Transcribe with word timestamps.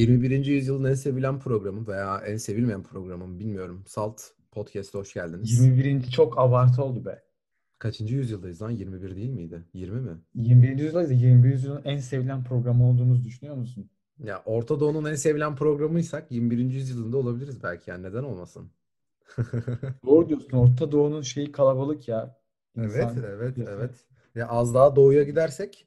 Evet. 0.00 0.08
Ee, 0.08 0.12
21. 0.12 0.46
yüzyılın 0.46 0.90
en 0.90 0.94
sevilen 0.94 1.38
programı 1.38 1.86
veya 1.86 2.18
en 2.26 2.36
sevilmeyen 2.36 2.82
programı 2.82 3.38
bilmiyorum. 3.38 3.84
Salt 3.86 4.22
Podcast'a 4.50 4.98
hoş 4.98 5.14
geldiniz. 5.14 5.60
21. 5.60 6.10
çok 6.10 6.38
abartı 6.38 6.84
oldu 6.84 7.04
be. 7.04 7.22
Kaçıncı 7.78 8.14
yüzyıldayız 8.14 8.62
lan? 8.62 8.70
21 8.70 9.16
değil 9.16 9.30
miydi? 9.30 9.64
20 9.74 10.00
mi? 10.00 10.18
21. 10.34 10.68
yüzyıldayız. 10.78 11.22
21. 11.22 11.48
yüzyılın 11.52 11.82
en 11.84 11.98
sevilen 11.98 12.44
programı 12.44 12.88
olduğumuzu 12.90 13.24
düşünüyor 13.24 13.56
musun? 13.56 13.90
Ya 14.24 14.42
Orta 14.44 14.80
Doğu'nun 14.80 15.10
en 15.10 15.14
sevilen 15.14 15.56
programıysak 15.56 16.32
21. 16.32 16.58
yüzyılında 16.58 17.16
olabiliriz 17.16 17.62
belki 17.62 17.90
yani 17.90 18.02
neden 18.02 18.22
olmasın? 18.22 18.70
Doğru 20.06 20.28
diyorsun. 20.28 20.58
Orta 20.58 20.92
Doğu'nun 20.92 21.22
şeyi 21.22 21.52
kalabalık 21.52 22.08
ya. 22.08 22.36
Evet, 22.78 22.94
İnsan 22.94 23.24
evet, 23.24 23.58
yapısı. 23.58 23.76
evet. 23.78 23.94
Ya 24.34 24.48
az 24.48 24.74
daha 24.74 24.96
doğuya 24.96 25.22
gidersek 25.22 25.86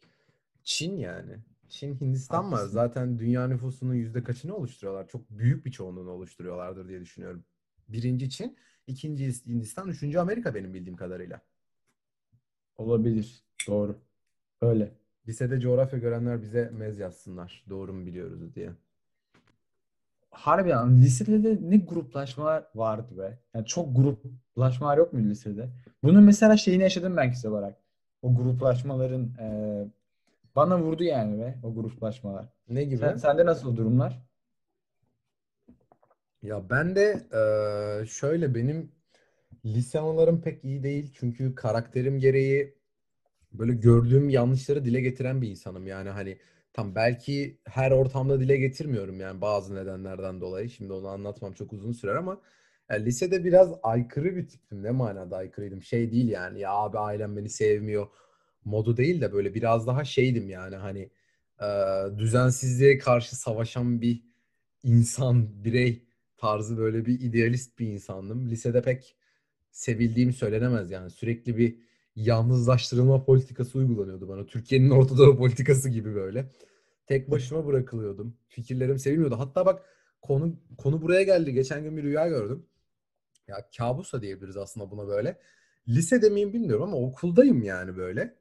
Çin 0.64 0.98
yani. 0.98 1.38
Çin, 1.74 2.02
Hindistan 2.02 2.46
var. 2.46 2.60
Haklısın. 2.60 2.74
Zaten 2.74 3.20
dünya 3.20 3.48
nüfusunun 3.48 3.94
yüzde 3.94 4.24
kaçını 4.24 4.56
oluşturuyorlar? 4.56 5.08
Çok 5.08 5.30
büyük 5.30 5.66
bir 5.66 5.72
çoğunluğunu 5.72 6.10
oluşturuyorlardır 6.10 6.88
diye 6.88 7.02
düşünüyorum. 7.02 7.44
Birinci 7.88 8.30
Çin, 8.30 8.58
ikinci 8.88 9.46
Hindistan, 9.46 9.88
üçüncü 9.88 10.20
Amerika 10.20 10.56
benim 10.56 10.74
bildiğim 10.74 10.96
kadarıyla. 10.96 11.42
Olabilir. 12.78 13.44
Doğru. 13.68 13.96
Öyle. 14.62 14.92
Lisede 15.28 15.60
coğrafya 15.60 16.00
görenler 16.00 16.42
bize 16.42 16.70
mez 16.74 17.00
yazsınlar. 17.00 17.66
Doğru 17.70 17.94
mu 17.94 18.06
biliyoruz 18.06 18.56
diye. 18.56 18.72
Harbiden 20.32 21.02
lisede 21.02 21.44
de 21.44 21.60
ne 21.62 21.78
gruplaşmalar 21.78 22.66
vardı 22.76 23.18
be. 23.18 23.40
Yani 23.54 23.66
çok 23.66 23.96
gruplaşmalar 23.96 24.98
yok 24.98 25.14
mu 25.14 25.20
lisede? 25.20 25.70
Bunun 26.04 26.24
mesela 26.24 26.58
şeyini 26.58 26.84
yaşadım 26.84 27.18
ben 27.18 27.30
kişisel 27.30 27.52
olarak. 27.52 27.78
O 28.22 28.36
gruplaşmaların 28.36 29.32
e, 29.40 29.48
bana 30.56 30.80
vurdu 30.82 31.04
yani 31.04 31.40
be 31.40 31.60
o 31.64 31.76
gruplaşmalar. 31.76 32.50
Ne 32.70 32.84
gibi? 32.84 32.98
Sen, 33.00 33.16
sende 33.18 33.46
nasıl 33.46 33.76
durumlar? 33.78 34.24
Ya 36.42 36.70
ben 36.70 36.96
de 36.96 37.28
eee, 37.34 38.06
şöyle 38.08 38.56
benim 38.56 38.92
lise 39.66 40.00
anılarım 40.00 40.42
pek 40.42 40.64
iyi 40.66 40.84
değil. 40.84 41.12
Çünkü 41.16 41.56
karakterim 41.56 42.20
gereği 42.20 42.76
böyle 43.54 43.74
gördüğüm 43.74 44.30
yanlışları 44.30 44.86
dile 44.86 45.02
getiren 45.02 45.42
bir 45.42 45.50
insanım. 45.50 45.88
Yani 45.88 46.10
hani 46.10 46.38
tam 46.74 46.96
belki 46.96 47.60
her 47.66 47.92
ortamda 47.92 48.40
dile 48.40 48.58
getirmiyorum 48.58 49.20
yani 49.20 49.42
bazı 49.42 49.76
nedenlerden 49.76 50.42
dolayı. 50.42 50.70
Şimdi 50.70 50.94
onu 50.94 51.08
anlatmam 51.08 51.54
çok 51.54 51.74
uzun 51.74 51.92
sürer 51.94 52.16
ama 52.16 52.42
yani 52.92 53.06
lisede 53.06 53.44
biraz 53.46 53.74
aykırı 53.84 54.36
bir 54.36 54.48
tiptim. 54.48 54.84
Ne 54.84 54.92
manada 54.92 55.38
aykırıydım? 55.38 55.84
Şey 55.84 56.12
değil 56.12 56.30
yani 56.30 56.60
ya 56.60 56.72
abi 56.74 57.00
ailem 57.00 57.38
beni 57.38 57.50
sevmiyor 57.50 58.08
modu 58.66 58.98
değil 58.98 59.22
de 59.22 59.34
böyle 59.34 59.54
biraz 59.54 59.88
daha 59.88 60.06
şeydim 60.06 60.50
yani 60.50 60.76
hani 60.76 61.10
eee, 61.62 62.18
düzensizliğe 62.18 62.98
karşı 62.98 63.36
savaşan 63.36 64.02
bir 64.02 64.24
insan, 64.84 65.64
birey 65.64 66.04
tarzı 66.38 66.78
böyle 66.78 67.06
bir 67.06 67.20
idealist 67.22 67.80
bir 67.80 67.88
insandım. 67.88 68.50
Lisede 68.50 68.82
pek 68.82 69.16
sevildiğim 69.72 70.34
söylenemez 70.34 70.92
yani. 70.92 71.10
Sürekli 71.10 71.58
bir 71.58 71.78
yalnızlaştırılma 72.16 73.26
politikası 73.26 73.78
uygulanıyordu 73.80 74.30
bana. 74.30 74.46
Türkiye'nin 74.46 74.90
Orta 74.90 75.18
Doğu 75.18 75.38
politikası 75.38 75.90
gibi 75.90 76.16
böyle. 76.16 76.52
Tek 77.08 77.32
başıma 77.32 77.66
bırakılıyordum. 77.66 78.38
Fikirlerim 78.48 79.00
sevilmiyordu. 79.00 79.40
Hatta 79.40 79.66
bak 79.66 79.86
konu 80.22 80.56
konu 80.78 81.02
buraya 81.02 81.24
geldi. 81.24 81.54
Geçen 81.54 81.84
gün 81.84 81.98
bir 81.98 82.04
rüya 82.04 82.28
gördüm. 82.28 82.66
Ya 83.48 83.70
kabus 83.78 84.14
da 84.14 84.22
diyebiliriz 84.22 84.58
aslında 84.58 84.92
buna 84.92 85.08
böyle. 85.08 85.38
Lisede 85.88 86.30
miyim 86.30 86.54
bilmiyorum 86.54 86.84
ama 86.84 86.98
okuldayım 86.98 87.64
yani 87.64 87.98
böyle. 87.98 88.36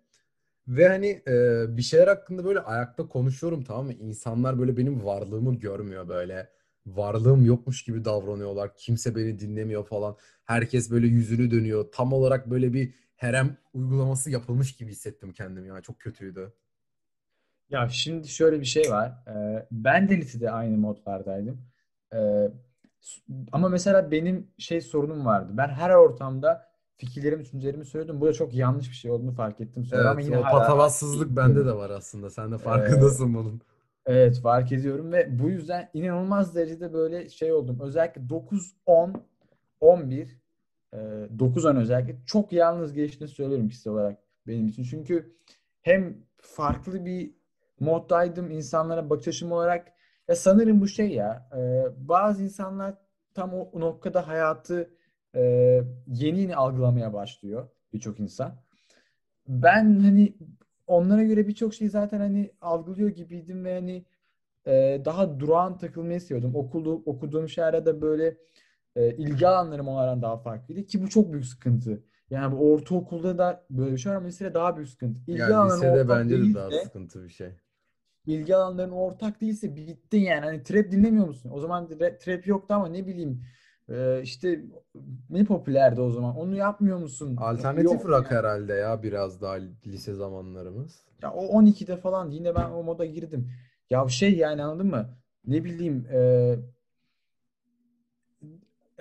Ve 0.68 0.88
hani 0.88 1.22
e, 1.28 1.64
bir 1.76 1.82
şeyler 1.82 2.06
hakkında 2.08 2.44
böyle 2.44 2.60
ayakta 2.60 3.08
konuşuyorum 3.08 3.64
tamam 3.64 3.86
mı? 3.86 3.92
İnsanlar 3.92 4.58
böyle 4.58 4.76
benim 4.76 5.04
varlığımı 5.04 5.54
görmüyor 5.54 6.08
böyle. 6.08 6.48
Varlığım 6.86 7.44
yokmuş 7.44 7.82
gibi 7.84 8.04
davranıyorlar. 8.04 8.76
Kimse 8.76 9.16
beni 9.16 9.38
dinlemiyor 9.38 9.86
falan. 9.86 10.16
Herkes 10.44 10.90
böyle 10.90 11.06
yüzünü 11.06 11.50
dönüyor. 11.50 11.84
Tam 11.92 12.12
olarak 12.12 12.50
böyle 12.50 12.72
bir 12.72 12.94
harem 13.16 13.56
uygulaması 13.74 14.30
yapılmış 14.30 14.76
gibi 14.76 14.90
hissettim 14.90 15.32
kendimi 15.32 15.68
ya. 15.68 15.80
Çok 15.80 16.00
kötüydü. 16.00 16.52
Ya 17.70 17.88
şimdi 17.88 18.28
şöyle 18.28 18.60
bir 18.60 18.64
şey 18.64 18.90
var. 18.90 19.12
Ee, 19.28 19.66
ben 19.70 20.08
de 20.08 20.16
lisede 20.16 20.50
aynı 20.50 20.76
modlardaydım. 20.76 21.60
Ee, 22.14 22.48
ama 23.52 23.68
mesela 23.68 24.10
benim 24.10 24.50
şey 24.58 24.80
sorunum 24.80 25.26
vardı. 25.26 25.52
Ben 25.56 25.68
her 25.68 25.90
ortamda 25.90 26.71
fikirlerimi, 27.06 27.44
düşüncelerimi 27.44 27.84
söylüyordum. 27.84 28.20
Bu 28.20 28.26
da 28.26 28.32
çok 28.32 28.54
yanlış 28.54 28.88
bir 28.90 28.94
şey 28.94 29.10
olduğunu 29.10 29.32
fark 29.32 29.60
ettim 29.60 29.84
sonra 29.84 30.10
ama 30.10 30.20
Evet, 30.20 30.26
yine 30.26 30.38
o 30.38 30.42
hala 30.44 30.50
patavatsızlık 30.50 31.30
bende 31.36 31.66
de 31.66 31.72
var 31.76 31.90
aslında. 31.90 32.30
Sen 32.30 32.52
de 32.52 32.58
Ee, 32.58 32.58
farkındasın 32.58 33.34
bunun. 33.34 33.62
evet 34.06 34.40
fark 34.40 34.72
ediyorum 34.72 35.12
ve 35.12 35.38
bu 35.38 35.48
yüzden 35.50 35.90
inanılmaz 35.94 36.54
derecede 36.54 36.92
böyle 36.92 37.28
şey 37.28 37.52
oldum. 37.52 37.80
Özellikle 37.80 38.28
9, 38.28 38.76
10, 38.86 39.14
11, 39.80 40.38
e, 40.92 40.96
9-10 41.38 41.76
özellikle 41.80 42.16
çok 42.26 42.52
yalnız 42.52 42.92
geçtiğini 42.92 43.28
söylüyorum 43.28 43.68
kişisel 43.68 43.92
olarak 43.92 44.18
benim 44.46 44.66
için. 44.66 44.84
Çünkü 44.84 45.36
hem 45.82 46.16
farklı 46.36 47.04
bir 47.04 47.34
moddaydım 47.80 48.50
insanlara 48.50 49.10
bakış 49.10 49.28
açım 49.28 49.52
olarak. 49.52 49.92
Ya 50.28 50.36
sanırım 50.36 50.80
bu 50.80 50.88
şey 50.88 51.08
ya 51.10 51.48
e, 51.56 51.84
bazı 52.08 52.42
insanlar 52.42 52.94
tam 53.34 53.54
o 53.54 53.80
noktada 53.80 54.28
hayatı 54.28 54.90
e, 55.36 55.40
yeni 56.06 56.40
yeni 56.40 56.56
algılamaya 56.56 57.12
başlıyor 57.12 57.68
birçok 57.92 58.20
insan. 58.20 58.56
Ben 59.48 60.00
hani 60.00 60.34
onlara 60.86 61.22
göre 61.22 61.48
birçok 61.48 61.74
şeyi 61.74 61.90
zaten 61.90 62.20
hani 62.20 62.52
algılıyor 62.60 63.08
gibiydim 63.10 63.64
ve 63.64 63.74
hani 63.74 64.04
e, 64.66 65.02
daha 65.04 65.40
durağan 65.40 65.78
takılmayı 65.78 66.20
seviyordum. 66.20 66.56
Okulda, 66.56 66.90
okuduğum 66.90 67.48
şeylerde 67.48 67.86
de 67.86 68.00
böyle 68.02 68.36
e, 68.96 69.16
ilgi 69.16 69.48
alanlarım 69.48 69.88
onlardan 69.88 70.22
daha 70.22 70.38
farklıydı 70.38 70.86
ki 70.86 71.02
bu 71.02 71.08
çok 71.08 71.32
büyük 71.32 71.46
sıkıntı. 71.46 72.04
Yani 72.30 72.56
bu 72.58 72.72
ortaokulda 72.72 73.38
da 73.38 73.66
böyle 73.70 73.92
bir 73.92 73.98
şey 73.98 74.12
var 74.12 74.16
ama 74.16 74.26
lisede 74.26 74.54
daha 74.54 74.76
büyük 74.76 74.88
sıkıntı. 74.90 75.20
İlgi 75.26 75.38
Yani 75.48 75.62
lisede 75.66 76.08
bence 76.08 76.40
de 76.40 76.54
daha 76.54 76.72
sıkıntı 76.72 77.24
bir 77.24 77.28
şey. 77.28 77.50
ilgi 78.26 78.56
alanların 78.56 78.90
ortak 78.90 79.40
değilse 79.40 79.76
bittin 79.76 80.20
yani. 80.20 80.44
Hani 80.44 80.62
trap 80.62 80.90
dinlemiyor 80.90 81.26
musun? 81.26 81.50
O 81.52 81.60
zaman 81.60 81.86
ra- 81.86 82.18
trap 82.18 82.46
yoktu 82.46 82.74
ama 82.74 82.88
ne 82.88 83.06
bileyim 83.06 83.42
e, 83.88 84.22
işte 84.22 84.60
ne 85.30 85.44
popülerdi 85.44 86.00
o 86.00 86.10
zaman? 86.10 86.36
Onu 86.36 86.56
yapmıyor 86.56 86.98
musun? 86.98 87.36
Alternatif 87.36 87.84
Yok 87.84 88.04
rock 88.06 88.30
yani. 88.30 88.38
herhalde 88.38 88.72
ya 88.72 89.02
biraz 89.02 89.40
daha 89.42 89.56
lise 89.86 90.14
zamanlarımız. 90.14 91.00
Ya 91.22 91.32
o 91.32 91.62
12'de 91.62 91.96
falan 91.96 92.30
yine 92.30 92.54
ben 92.54 92.70
o 92.70 92.82
moda 92.82 93.04
girdim. 93.04 93.50
Ya 93.90 94.08
şey 94.08 94.36
yani 94.36 94.62
anladın 94.62 94.86
mı? 94.86 95.08
Ne 95.46 95.64
bileyim 95.64 96.06
e, 96.12 96.54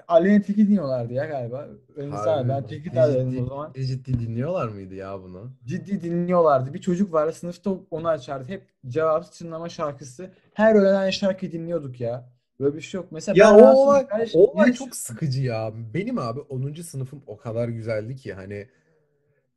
Aleyna 0.07 0.41
Tilki 0.41 0.67
dinliyorlardı 0.67 1.13
ya 1.13 1.25
galiba. 1.25 1.67
Sana 1.95 2.19
Harbi 2.25 2.49
ben 2.49 2.67
Tilki 2.67 2.83
ciddi 2.83 2.95
dedim 2.95 3.43
o 3.43 3.45
zaman. 3.45 3.73
ciddi 3.73 3.87
ciddi 3.87 4.19
dinliyorlar 4.19 4.67
mıydı 4.67 4.95
ya 4.95 5.23
bunu? 5.23 5.51
Ciddi 5.65 6.01
dinliyorlardı. 6.01 6.73
Bir 6.73 6.81
çocuk 6.81 7.13
vardı 7.13 7.33
sınıfta 7.33 7.71
onu 7.91 8.07
açardı. 8.07 8.47
Hep 8.47 8.67
cevapsız 8.87 9.37
çınlama 9.37 9.69
şarkısı. 9.69 10.31
Her 10.53 10.75
öğlen 10.75 10.95
aynı 10.95 11.13
şarkıyı 11.13 11.51
dinliyorduk 11.51 12.01
ya. 12.01 12.29
Böyle 12.61 12.75
bir 12.75 12.81
şey 12.81 13.01
yok. 13.01 13.11
Mesela 13.11 13.45
Ya 13.45 13.51
ben 13.51 13.59
o 13.59 13.61
rahatsız 13.61 13.79
olay, 13.79 14.07
ben 14.11 14.27
o 14.33 14.51
olay 14.51 14.73
çok 14.73 14.95
sıkıcı 14.95 15.41
ya. 15.41 15.73
Benim 15.93 16.17
abi 16.17 16.39
onuncu 16.39 16.83
sınıfım 16.83 17.23
o 17.27 17.37
kadar 17.37 17.69
güzeldi 17.69 18.15
ki 18.15 18.33
hani 18.33 18.67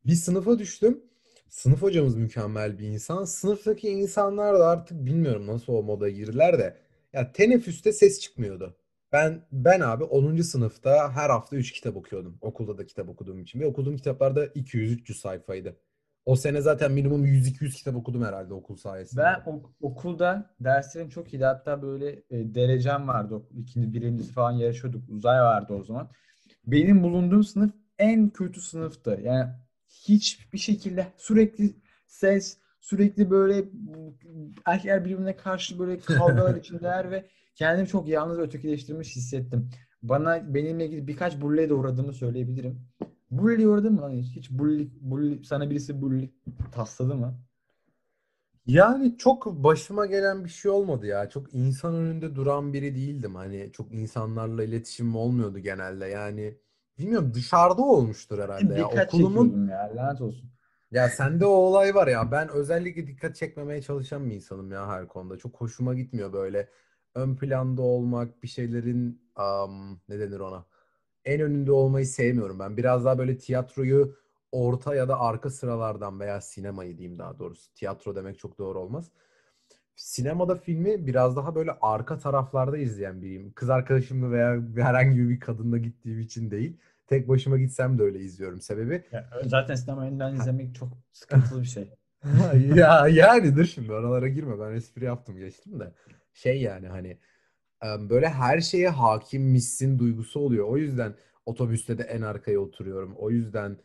bir 0.07 0.15
sınıfa 0.15 0.59
düştüm. 0.59 1.01
Sınıf 1.49 1.83
hocamız 1.83 2.17
mükemmel 2.17 2.79
bir 2.79 2.89
insan. 2.89 3.25
Sınıftaki 3.25 3.89
insanlar 3.89 4.59
da 4.59 4.69
artık 4.69 5.07
bilmiyorum 5.07 5.47
nasıl 5.47 5.73
o 5.73 5.83
moda 5.83 6.09
girdiler 6.09 6.59
de 6.59 6.77
ya 7.13 7.33
teneffüste 7.33 7.93
ses 7.93 8.21
çıkmıyordu. 8.21 8.77
Ben 9.13 9.47
ben 9.53 9.81
abi 9.81 10.05
onuncu 10.05 10.45
sınıfta 10.45 11.13
her 11.13 11.31
hafta 11.31 11.57
3 11.57 11.73
kitap 11.73 11.97
okuyordum. 11.97 12.39
Okulda 12.41 12.79
da 12.79 12.87
kitap 12.87 13.09
okuduğum 13.09 13.41
için 13.41 13.61
ve 13.61 13.67
okuduğum 13.67 13.97
kitaplar 13.97 14.37
da 14.37 14.47
200-300 14.47 15.15
sayfaydı. 15.15 15.77
O 16.27 16.37
sene 16.37 16.61
zaten 16.61 16.93
minimum 16.93 17.27
100-200 17.27 17.75
kitap 17.75 17.97
okudum 17.97 18.25
herhalde 18.25 18.55
okul 18.55 18.77
sayesinde. 18.77 19.23
Ben 19.23 19.43
ok- 19.47 19.71
okulda 19.81 20.55
derslerim 20.61 21.09
çok 21.09 21.35
iyiydi. 21.35 21.45
Hatta 21.45 21.83
böyle 21.83 22.11
e, 22.11 22.55
derecem 22.55 23.09
vardı. 23.09 23.43
İkinci, 23.59 23.93
birincisi 23.93 24.33
falan 24.33 24.53
yarışıyorduk. 24.53 25.11
Uzay 25.11 25.41
vardı 25.41 25.73
o 25.75 25.83
zaman. 25.83 26.11
Benim 26.67 27.03
bulunduğum 27.03 27.45
sınıf 27.45 27.71
en 27.99 28.31
kötü 28.31 28.61
sınıftı. 28.61 29.21
Yani 29.25 29.51
hiçbir 29.89 30.59
şekilde 30.59 31.07
sürekli 31.17 31.77
ses, 32.07 32.59
sürekli 32.81 33.31
böyle 33.31 33.65
erkekler 34.67 35.05
birbirine 35.05 35.37
karşı 35.37 35.79
böyle 35.79 35.99
kavgalar 35.99 36.57
içindeler 36.61 37.11
ve 37.11 37.25
kendimi 37.55 37.89
çok 37.89 38.09
yalnız 38.09 38.39
ve 38.39 38.43
ötekileştirilmiş 38.43 39.17
hissettim. 39.17 39.71
Bana 40.03 40.55
benimle 40.55 40.87
ilgili 40.87 41.07
birkaç 41.07 41.41
bully'e 41.41 41.69
de 41.69 41.75
uğradığımı 41.75 42.13
söyleyebilirim. 42.13 42.87
Bully'e 43.39 43.69
uğradın 43.69 43.95
mı 43.95 44.03
lan 44.03 44.11
hiç? 44.13 44.37
Hiç 44.37 44.51
bully, 44.51 44.91
bully, 45.01 45.45
sana 45.45 45.71
birisi 45.71 46.03
bully 46.03 46.31
tasladı 46.73 47.15
mı? 47.15 47.35
Yani 48.67 49.19
çok 49.19 49.47
başıma 49.47 50.07
gelen 50.07 50.45
bir 50.45 50.49
şey 50.49 50.71
olmadı 50.71 51.07
ya. 51.07 51.29
Çok 51.31 51.55
insan 51.55 51.95
önünde 51.95 52.37
duran 52.37 52.73
biri 52.73 52.95
değildim. 52.95 53.35
Hani 53.35 53.71
çok 53.73 53.93
insanlarla 53.93 54.65
iletişimim 54.65 55.17
olmuyordu 55.17 55.59
genelde. 55.59 56.07
Yani 56.07 56.59
bilmiyorum 56.99 57.33
dışarıda 57.35 57.83
olmuştur 57.83 58.39
herhalde 58.39 58.75
ya. 58.75 58.91
Dikkat 58.91 59.15
Okulumun 59.15 59.69
ya. 59.69 59.91
Lanet 59.97 60.21
olsun. 60.21 60.51
Ya 60.91 61.09
sende 61.09 61.47
o 61.47 61.51
olay 61.51 61.95
var 61.95 62.07
ya. 62.09 62.31
Ben 62.31 62.49
özellikle 62.49 63.07
dikkat 63.07 63.37
çekmemeye 63.37 63.83
çalışan 63.83 64.31
bir 64.31 64.35
insanım 64.35 64.73
ya 64.73 64.89
her 64.89 65.09
konuda. 65.09 65.39
Çok 65.39 65.61
hoşuma 65.61 65.95
gitmiyor 65.95 66.33
böyle 66.33 66.69
ön 67.15 67.37
planda 67.37 67.83
olmak, 67.83 68.43
bir 68.43 68.49
şeylerin 68.49 69.23
am, 69.37 70.01
ne 70.09 70.19
denir 70.19 70.41
ona? 70.41 70.65
En 71.25 71.41
önünde 71.41 71.73
olmayı 71.73 72.07
sevmiyorum 72.07 72.59
ben. 72.59 72.77
Biraz 72.77 73.05
daha 73.05 73.19
böyle 73.19 73.39
tiyatroyu 73.39 74.17
orta 74.53 74.95
ya 74.95 75.09
da 75.09 75.21
arka 75.21 75.51
sıralardan 75.51 76.21
veya 76.21 76.41
sinemayı 76.41 76.99
diyeyim 76.99 77.19
daha 77.19 77.39
doğrusu. 77.39 77.75
Tiyatro 77.75 78.17
demek 78.17 78.39
çok 78.39 78.59
doğru 78.59 78.79
olmaz. 78.81 79.11
Sinemada 79.97 80.57
filmi 80.57 81.07
biraz 81.07 81.37
daha 81.37 81.55
böyle 81.55 81.71
arka 81.81 82.19
taraflarda 82.19 82.79
izleyen 82.79 83.23
biriyim. 83.23 83.53
Kız 83.53 83.71
arkadaşımla 83.71 84.31
veya 84.31 84.63
herhangi 84.77 85.29
bir 85.29 85.41
kadınla 85.41 85.79
gittiğim 85.79 86.21
için 86.21 86.51
değil. 86.51 86.77
Tek 87.07 87.29
başıma 87.29 87.59
gitsem 87.59 87.99
de 87.99 88.03
öyle 88.03 88.19
izliyorum. 88.21 88.61
Sebebi 88.61 89.05
Ya, 89.13 89.31
zaten 89.45 89.75
sinema 89.75 90.07
önden 90.07 90.35
izlemek 90.35 90.75
çok 90.75 90.89
sıkıntılı 91.13 91.61
bir 91.61 91.67
şey. 91.67 91.91
ya 92.75 93.09
yani 93.09 93.57
dur 93.57 93.65
şimdi 93.65 93.93
oralara 93.93 94.29
girme. 94.29 94.61
Ben 94.61 94.75
espri 94.75 95.05
yaptım 95.05 95.37
geçtim 95.37 95.81
de. 95.81 95.93
Şey 96.33 96.63
yani 96.63 96.89
hani 96.89 97.19
böyle 98.11 98.29
her 98.29 98.61
şeye 98.61 98.89
hakimmişsin 98.89 99.99
duygusu 99.99 100.41
oluyor. 100.41 100.69
O 100.69 100.77
yüzden 100.77 101.15
otobüste 101.47 101.99
de 101.99 102.03
en 102.03 102.23
arkaya 102.23 102.59
oturuyorum. 102.61 103.15
O 103.19 103.31
yüzden 103.31 103.77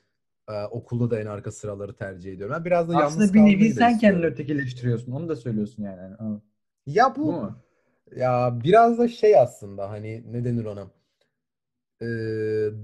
e, 0.49 0.63
okulda 0.65 1.11
da 1.11 1.19
en 1.19 1.25
arka 1.25 1.51
sıraları 1.51 1.95
tercih 1.95 2.33
ediyorum. 2.33 2.55
Ben 2.55 2.65
biraz 2.65 2.89
da 2.89 2.95
yalnız 2.95 3.17
Aslında 3.17 3.33
bir 3.33 3.39
nevi 3.45 3.73
sen 3.73 3.97
kendini 3.97 4.25
ötekileştiriyorsun. 4.25 5.11
Onu 5.11 5.29
da 5.29 5.35
söylüyorsun 5.35 5.83
yani. 5.83 6.01
Hani, 6.01 6.15
anladın 6.15 6.43
Ya 6.85 7.15
Bu 7.15 7.27
bu 7.27 7.51
ya 8.15 8.59
biraz 8.63 8.97
da 8.99 9.07
şey 9.07 9.39
aslında 9.39 9.89
hani 9.89 10.33
ne 10.33 10.45
denir 10.45 10.65
ona? 10.65 10.91
e, 12.01 12.05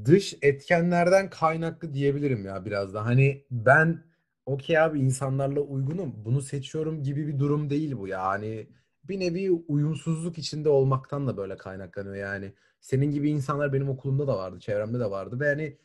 dış 0.06 0.36
etkenlerden 0.42 1.30
kaynaklı 1.30 1.94
diyebilirim 1.94 2.46
ya 2.46 2.66
biraz 2.66 2.94
da. 2.94 3.06
Hani 3.06 3.46
ben 3.52 4.04
okey 4.46 4.80
abi 4.80 5.00
insanlarla 5.00 5.60
uygunum. 5.62 6.14
Bunu 6.26 6.42
seçiyorum 6.42 7.04
gibi 7.04 7.28
bir 7.28 7.40
durum 7.40 7.70
değil 7.70 7.98
bu 7.98 8.08
yani. 8.08 8.68
Bir 9.10 9.20
nevi 9.20 9.52
uyumsuzluk 9.52 10.38
içinde 10.38 10.70
olmaktan 10.70 11.28
da 11.28 11.38
böyle 11.38 11.58
kaynaklanıyor 11.58 12.16
yani. 12.16 12.54
Senin 12.82 13.12
gibi 13.12 13.30
insanlar 13.30 13.74
benim 13.74 13.90
okulumda 13.90 14.28
da 14.28 14.38
vardı, 14.38 14.60
çevremde 14.60 15.00
de 15.00 15.12
vardı 15.12 15.40
ve 15.40 15.48
hani 15.48 15.78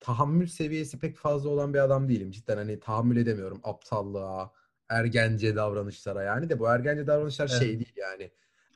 tahammül 0.00 0.46
seviyesi 0.46 0.98
pek 0.98 1.16
fazla 1.16 1.48
olan 1.48 1.74
bir 1.74 1.78
adam 1.78 2.08
değilim. 2.08 2.30
Cidden 2.30 2.56
hani 2.56 2.80
tahammül 2.80 3.16
edemiyorum 3.16 3.60
aptallığa, 3.64 4.52
ergence 4.88 5.56
davranışlara 5.56 6.22
yani 6.22 6.48
de 6.48 6.58
bu 6.58 6.66
ergence 6.66 7.06
davranışlar 7.06 7.48
Evet. 7.50 7.58
şey 7.58 7.68
değil 7.68 7.94
yani. 7.96 8.30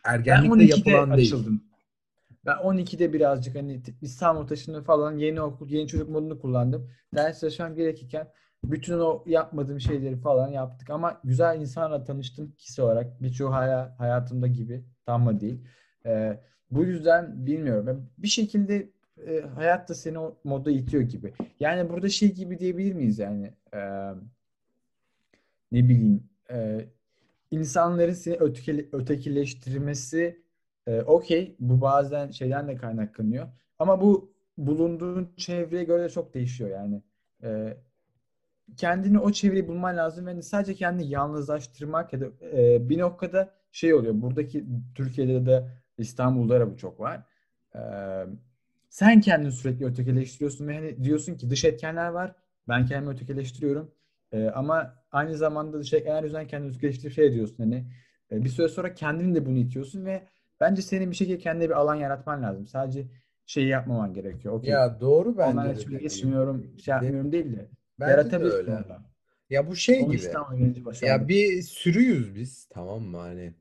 Ergenlikte 0.05 0.57
12'de 0.57 0.91
yapılan 0.91 1.17
değil. 1.17 1.35
açıldım. 1.35 1.65
Ben 2.47 2.57
12'de 2.57 3.13
birazcık 3.13 3.57
hani 3.57 3.83
İstanbul 4.03 4.47
taşındı 4.47 4.83
falan 4.83 5.17
yeni 5.17 5.41
okul, 5.41 5.71
yeni 5.71 5.89
çocuk 5.89 6.09
modunu 6.09 6.41
kullandım. 6.41 6.91
Ders 7.15 7.41
çalışmam 7.41 7.75
gerekirken 7.75 8.29
bütün 8.65 8.99
o 8.99 9.25
yapmadığım 9.27 9.81
şeyleri 9.81 10.17
falan 10.17 10.49
yaptık. 10.49 10.91
Ama 10.91 11.21
güzel 11.25 11.61
insanlarla 11.61 12.05
tanıştım 12.05 12.53
kişi 12.59 12.83
olarak. 12.83 13.23
Birçoğu 13.23 13.53
hala 13.53 13.95
hayatımda 13.99 14.47
gibi. 14.47 14.85
Tam 15.07 15.23
mı 15.25 15.41
değil. 15.41 15.65
Ee, 16.07 16.41
bu 16.71 16.85
yüzden 16.85 17.47
bilmiyorum. 17.47 18.11
Bir 18.19 18.29
şekilde 18.29 18.91
e, 19.27 19.41
hayat 19.41 19.89
da 19.89 19.95
seni 19.95 20.19
o 20.19 20.39
moda 20.45 20.71
itiyor 20.71 21.03
gibi. 21.03 21.33
Yani 21.61 21.91
burada 21.91 22.09
şey 22.09 22.35
gibi 22.35 22.59
diyebilir 22.59 22.95
miyiz 22.95 23.19
yani? 23.19 23.55
Ee, 23.75 24.11
ne 25.73 25.89
bileyim 25.89 26.25
e, 26.51 26.87
insanların 27.51 28.13
seni 28.13 28.37
ötekile, 28.37 28.87
ötekileştirmesi 28.93 30.43
e, 30.87 31.03
okey 31.03 31.57
bu 31.61 31.81
bazen 31.81 32.31
şeyden 32.31 32.69
de 32.69 32.77
kaynaklanıyor 32.77 33.47
ama 33.79 34.01
bu 34.01 34.33
bulunduğun 34.59 35.33
çevreye 35.37 35.85
göre 35.85 36.03
de 36.03 36.09
çok 36.09 36.35
değişiyor 36.35 36.71
yani 36.71 37.03
E, 37.43 37.77
kendini 38.77 39.19
o 39.19 39.33
çevreyi 39.33 39.69
bulman 39.69 39.97
lazım 39.97 40.27
ve 40.27 40.43
sadece 40.43 40.75
kendini 40.75 41.09
yalnızlaştırmak 41.09 42.13
ya 42.13 42.21
da 42.21 42.27
e, 42.43 42.89
bir 42.89 42.99
noktada 42.99 43.51
şey 43.73 43.95
oluyor 43.95 44.15
buradaki 44.23 44.65
Türkiye'de 44.95 45.47
de 45.47 45.69
İstanbul'da 45.99 46.61
da 46.61 46.73
bu 46.73 46.77
çok 46.77 47.01
var 47.01 47.23
E, 47.75 47.81
sen 48.89 49.21
kendini 49.21 49.53
sürekli 49.53 49.87
ötekileştiriyorsun 49.87 50.69
ve 50.69 50.75
hani 50.75 51.05
diyorsun 51.05 51.35
ki 51.35 51.51
dış 51.51 51.65
etkenler 51.65 52.09
var 52.09 52.35
ben 52.69 52.87
kendimi 52.87 53.13
ötekileştiriyorum 53.13 53.91
ee, 54.33 54.51
ama 54.55 54.95
aynı 55.13 55.37
zamanda 55.37 55.81
dış 55.81 55.93
etkenler 55.93 56.23
yüzünden 56.23 56.47
kendini 56.47 56.71
ötekileştirip 56.71 57.13
şey 57.13 57.33
diyorsun 57.33 57.57
hani 57.59 57.85
e, 58.33 58.45
bir 58.45 58.49
süre 58.49 58.69
sonra 58.69 58.95
kendini 58.95 59.35
de 59.35 59.47
bunu 59.47 59.59
itiyorsun 59.59 60.05
ve 60.05 60.23
bence 60.61 60.83
senin 60.83 61.11
bir 61.11 61.17
şekilde 61.17 61.39
kendine 61.39 61.69
bir 61.69 61.75
alan 61.75 61.95
yaratman 61.95 62.43
lazım. 62.43 62.67
Sadece 62.67 63.07
şeyi 63.47 63.69
yapmaman 63.69 64.15
gerekiyor. 64.15 64.55
Okey. 64.55 64.71
Ya 64.71 65.01
doğru 65.01 65.33
Onlarla 65.33 65.57
bence 65.57 65.69
de 65.69 65.75
hiçbir 65.75 65.87
dediğin. 65.87 66.03
geçmiyorum, 66.03 66.79
şey 66.79 66.93
yapmıyorum 66.93 67.33
değil 67.33 67.57
de 67.57 67.69
bence 68.01 68.07
de 68.07 68.11
yaratabilirsin 68.11 68.59
öyle. 68.59 68.77
Ya 69.51 69.67
bu 69.67 69.77
şey 69.77 70.03
Onu 70.03 70.13
gibi. 70.13 70.27
Ya 71.03 71.29
bir 71.29 71.63
sürüyüz 71.63 72.35
biz 72.35 72.69
tamam 72.71 73.03
mı 73.03 73.17
hani 73.17 73.53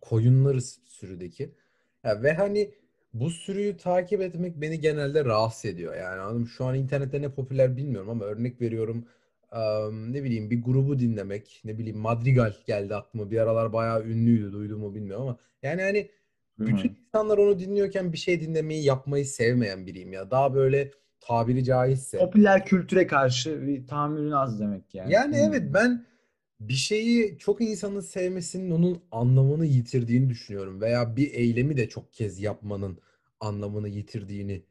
koyunlarız 0.00 0.78
sürüdeki. 0.84 1.54
Ya 2.04 2.22
ve 2.22 2.32
hani 2.32 2.74
bu 3.14 3.30
sürüyü 3.30 3.76
takip 3.76 4.20
etmek 4.20 4.60
beni 4.60 4.80
genelde 4.80 5.24
rahatsız 5.24 5.64
ediyor. 5.64 5.96
Yani 5.96 6.20
anladın 6.20 6.40
mı? 6.40 6.46
Şu 6.46 6.64
an 6.64 6.74
internette 6.74 7.22
ne 7.22 7.28
popüler 7.32 7.76
bilmiyorum 7.76 8.10
ama 8.10 8.24
örnek 8.24 8.60
veriyorum 8.60 9.06
Am, 9.54 10.12
ne 10.12 10.24
bileyim 10.24 10.50
bir 10.50 10.62
grubu 10.62 10.98
dinlemek 10.98 11.60
ne 11.64 11.78
bileyim 11.78 11.98
Madrigal 11.98 12.52
geldi 12.66 12.94
aklıma 12.94 13.30
bir 13.30 13.38
aralar 13.38 13.72
bayağı 13.72 14.04
ünlüydü 14.04 14.52
duydun 14.52 14.80
mu 14.80 14.94
bilmiyorum 14.94 15.22
ama 15.22 15.38
yani 15.62 15.82
hani 15.82 16.10
bütün 16.58 16.96
insanlar 17.06 17.38
onu 17.38 17.58
dinliyorken 17.58 18.12
bir 18.12 18.18
şey 18.18 18.40
dinlemeyi 18.40 18.84
yapmayı 18.84 19.26
sevmeyen 19.26 19.86
biriyim 19.86 20.12
ya 20.12 20.30
daha 20.30 20.54
böyle 20.54 20.90
tabiri 21.26 21.64
caizse 21.64 22.18
Popüler 22.18 22.66
kültüre 22.66 23.06
karşı 23.06 23.66
bir 23.66 23.86
tahammülün 23.86 24.30
az 24.30 24.60
demek 24.60 24.94
yani. 24.94 25.12
yani 25.12 25.36
evet 25.36 25.46
Bilmiyorum. 25.46 25.74
ben 25.74 26.06
bir 26.60 26.74
şeyi 26.74 27.38
çok 27.38 27.60
insanın 27.60 28.00
sevmesinin 28.00 28.70
onun 28.70 29.02
anlamını 29.10 29.66
yitirdiğini 29.66 30.30
düşünüyorum 30.30 30.80
veya 30.80 31.16
bir 31.16 31.34
eylemi 31.34 31.76
de 31.76 31.88
çok 31.88 32.12
kez 32.12 32.40
yapmanın 32.40 32.98
anlamını 33.40 33.88
yitirdiğini 33.88 34.62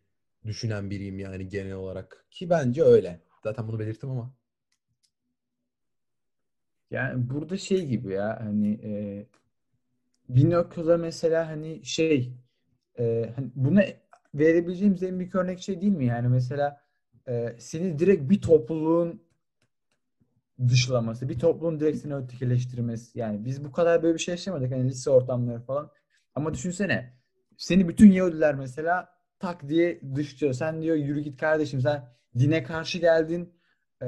düşünen 0.45 0.89
biriyim 0.89 1.19
yani 1.19 1.49
genel 1.49 1.73
olarak 1.73 2.25
ki 2.31 2.49
bence 2.49 2.83
öyle. 2.83 3.19
Zaten 3.43 3.67
bunu 3.67 3.79
belirttim 3.79 4.09
ama. 4.09 4.33
Yani 6.91 7.29
burada 7.29 7.57
şey 7.57 7.85
gibi 7.85 8.13
ya 8.13 8.39
hani 8.45 8.79
e, 8.83 9.25
bir 10.29 10.49
noktada 10.49 10.97
mesela 10.97 11.47
hani 11.47 11.85
şey 11.85 12.33
e, 12.99 13.33
hani 13.35 13.51
buna 13.55 13.83
verebileceğimiz 14.35 15.03
en 15.03 15.19
büyük 15.19 15.35
örnek 15.35 15.59
şey 15.59 15.81
değil 15.81 15.93
mi? 15.93 16.05
Yani 16.05 16.27
mesela 16.27 16.81
e, 17.27 17.55
seni 17.57 17.99
direkt 17.99 18.29
bir 18.29 18.41
topluluğun 18.41 19.21
dışlaması, 20.67 21.29
bir 21.29 21.39
topluluğun 21.39 21.79
direkt 21.79 21.97
seni 21.97 22.15
ötekileştirmesi. 22.15 23.19
Yani 23.19 23.45
biz 23.45 23.63
bu 23.65 23.71
kadar 23.71 24.03
böyle 24.03 24.13
bir 24.13 24.19
şey 24.19 24.31
yaşamadık. 24.31 24.71
Hani 24.71 24.89
lise 24.89 25.09
ortamları 25.09 25.59
falan. 25.61 25.91
Ama 26.35 26.53
düşünsene. 26.53 27.13
Seni 27.57 27.87
bütün 27.87 28.11
Yahudiler 28.11 28.55
mesela 28.55 29.09
tak 29.39 29.69
diye 29.69 30.01
dışlıyor. 30.15 30.53
Sen 30.53 30.81
diyor 30.81 30.95
yürü 30.95 31.19
git 31.19 31.39
kardeşim 31.39 31.81
sen 31.81 32.03
dine 32.39 32.63
karşı 32.63 32.97
geldin. 32.97 33.53
Ee, 34.01 34.07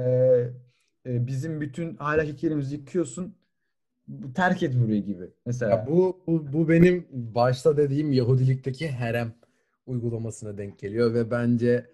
e, 1.06 1.28
bizim 1.28 1.62
bütün 1.62 1.98
ahlak 2.00 2.28
ilkelerimizi 2.28 2.76
yıkıyorsun. 2.76 3.36
Terk 4.36 4.64
et 4.64 4.76
burayı 4.76 5.06
gibi 5.06 5.24
Ya 5.24 5.30
mesela. 5.46 5.88
bu, 5.88 6.24
bu, 6.28 6.54
bu 6.54 6.70
benim 6.70 7.08
başta 7.12 7.78
dediğim 7.78 8.12
Yahudilikteki 8.12 8.88
herem 8.88 9.34
uygulamasına 9.86 10.58
denk 10.58 10.80
geliyor 10.80 11.14
ve 11.14 11.32
bence 11.32 11.90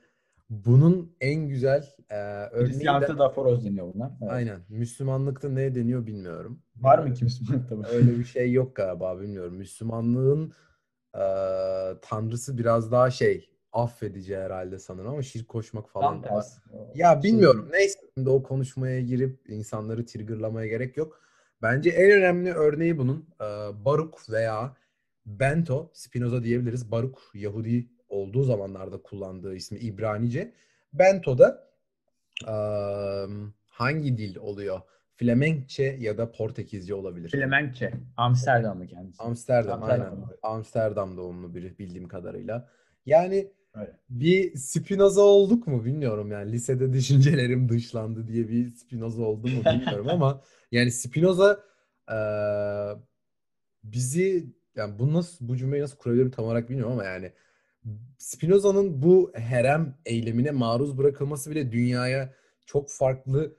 bunun 0.49 1.15
en 1.21 1.47
güzel 1.47 1.87
e, 2.09 2.15
örneği 2.15 2.67
de 2.67 2.67
Hristiyanlıkta 2.67 3.19
da 3.19 3.25
aforoz 3.25 3.65
deniyor 3.65 3.93
buna. 3.93 4.17
Evet. 4.21 4.31
aynen 4.31 4.61
Müslümanlıkta 4.69 5.49
ne 5.49 5.75
deniyor 5.75 6.05
bilmiyorum. 6.05 6.61
Var 6.75 6.99
mı 6.99 7.13
ki 7.13 7.23
Müslümanlıkta? 7.23 7.75
Öyle 7.95 8.19
bir 8.19 8.25
şey 8.35 8.51
yok 8.51 8.75
galiba 8.75 9.19
bilmiyorum. 9.19 9.55
Müslümanlığın 9.55 10.53
e, 11.15 11.23
tanrısı 12.01 12.57
biraz 12.57 12.91
daha 12.91 13.11
şey 13.11 13.49
affedici 13.73 14.37
herhalde 14.37 14.79
sanırım 14.79 15.11
ama 15.11 15.21
şirk 15.21 15.47
koşmak 15.47 15.89
falan 15.89 16.21
Tam 16.21 16.35
var. 16.35 16.45
Ya 16.95 17.13
şey 17.21 17.31
bilmiyorum. 17.31 17.69
Neyse 17.71 17.99
şimdi 18.13 18.29
o 18.29 18.43
konuşmaya 18.43 19.01
girip 19.01 19.49
insanları 19.49 20.05
triggerlamaya 20.05 20.67
gerek 20.67 20.97
yok. 20.97 21.21
Bence 21.61 21.89
en 21.89 22.11
önemli 22.11 22.53
örneği 22.53 22.97
bunun 22.97 23.29
e, 23.41 23.45
Baruk 23.85 24.29
veya 24.29 24.75
Bento, 25.25 25.91
Spinoza 25.93 26.43
diyebiliriz. 26.43 26.91
Baruk 26.91 27.31
Yahudi 27.33 27.89
olduğu 28.09 28.43
zamanlarda 28.43 29.01
kullandığı 29.01 29.55
ismi 29.55 29.79
İbranice. 29.79 30.53
Bento 30.93 31.37
da 31.37 31.67
e, 32.47 32.55
hangi 33.65 34.17
dil 34.17 34.35
oluyor? 34.37 34.81
Flemenkçe 35.15 35.83
ya 35.99 36.17
da 36.17 36.31
Portekizce 36.31 36.93
olabilir. 36.93 37.29
Flemenkçe. 37.29 37.93
Amsterdamlı 38.17 38.87
kendisi. 38.87 39.23
Amsterdam 39.23 39.83
aynen. 39.83 39.99
Amsterdamlı. 39.99 40.37
Amsterdam 40.43 41.17
doğumlu 41.17 41.55
biri 41.55 41.79
bildiğim 41.79 42.07
kadarıyla. 42.07 42.69
Yani 43.05 43.51
Öyle. 43.75 43.99
bir 44.09 44.55
Spinoza 44.55 45.21
olduk 45.21 45.67
mu 45.67 45.85
bilmiyorum 45.85 46.31
yani 46.31 46.51
lisede 46.51 46.93
düşüncelerim 46.93 47.69
dışlandı 47.69 48.27
diye 48.27 48.49
bir 48.49 48.69
Spinoza 48.69 49.23
oldu 49.23 49.47
mu 49.47 49.63
bilmiyorum 49.65 50.07
ama 50.11 50.41
yani 50.71 50.91
Spinoza 50.91 51.59
eee, 52.09 52.95
bizi 53.83 54.45
yani 54.75 54.99
bu 54.99 55.13
nasıl 55.13 55.47
bu 55.47 55.57
cümleyi 55.57 55.83
nasıl 55.83 55.97
kurabilirim 55.97 56.31
tam 56.31 56.45
olarak 56.45 56.69
bilmiyorum 56.69 56.93
ama 56.93 57.03
yani 57.03 57.31
Spinoza'nın 58.17 59.01
bu 59.01 59.31
herem 59.35 59.97
eylemine 60.05 60.51
maruz 60.51 60.97
bırakılması 60.97 61.51
bile 61.51 61.71
dünyaya 61.71 62.33
çok 62.65 62.89
farklı 62.89 63.55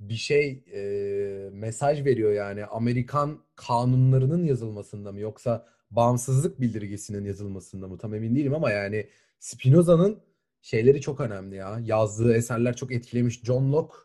bir 0.00 0.14
şey 0.14 0.64
e, 0.72 1.50
mesaj 1.52 2.04
veriyor 2.04 2.32
yani 2.32 2.64
Amerikan 2.64 3.38
kanunlarının 3.56 4.44
yazılmasında 4.44 5.12
mı 5.12 5.20
yoksa 5.20 5.66
bağımsızlık 5.90 6.60
bildirgesinin 6.60 7.24
yazılmasında 7.24 7.88
mı 7.88 7.98
tam 7.98 8.14
emin 8.14 8.34
değilim 8.36 8.54
ama 8.54 8.70
yani 8.70 9.08
Spinoza'nın 9.38 10.18
şeyleri 10.62 11.00
çok 11.00 11.20
önemli 11.20 11.56
ya. 11.56 11.78
Yazdığı 11.82 12.34
eserler 12.34 12.76
çok 12.76 12.92
etkilemiş. 12.92 13.42
John 13.42 13.72
Locke 13.72 13.96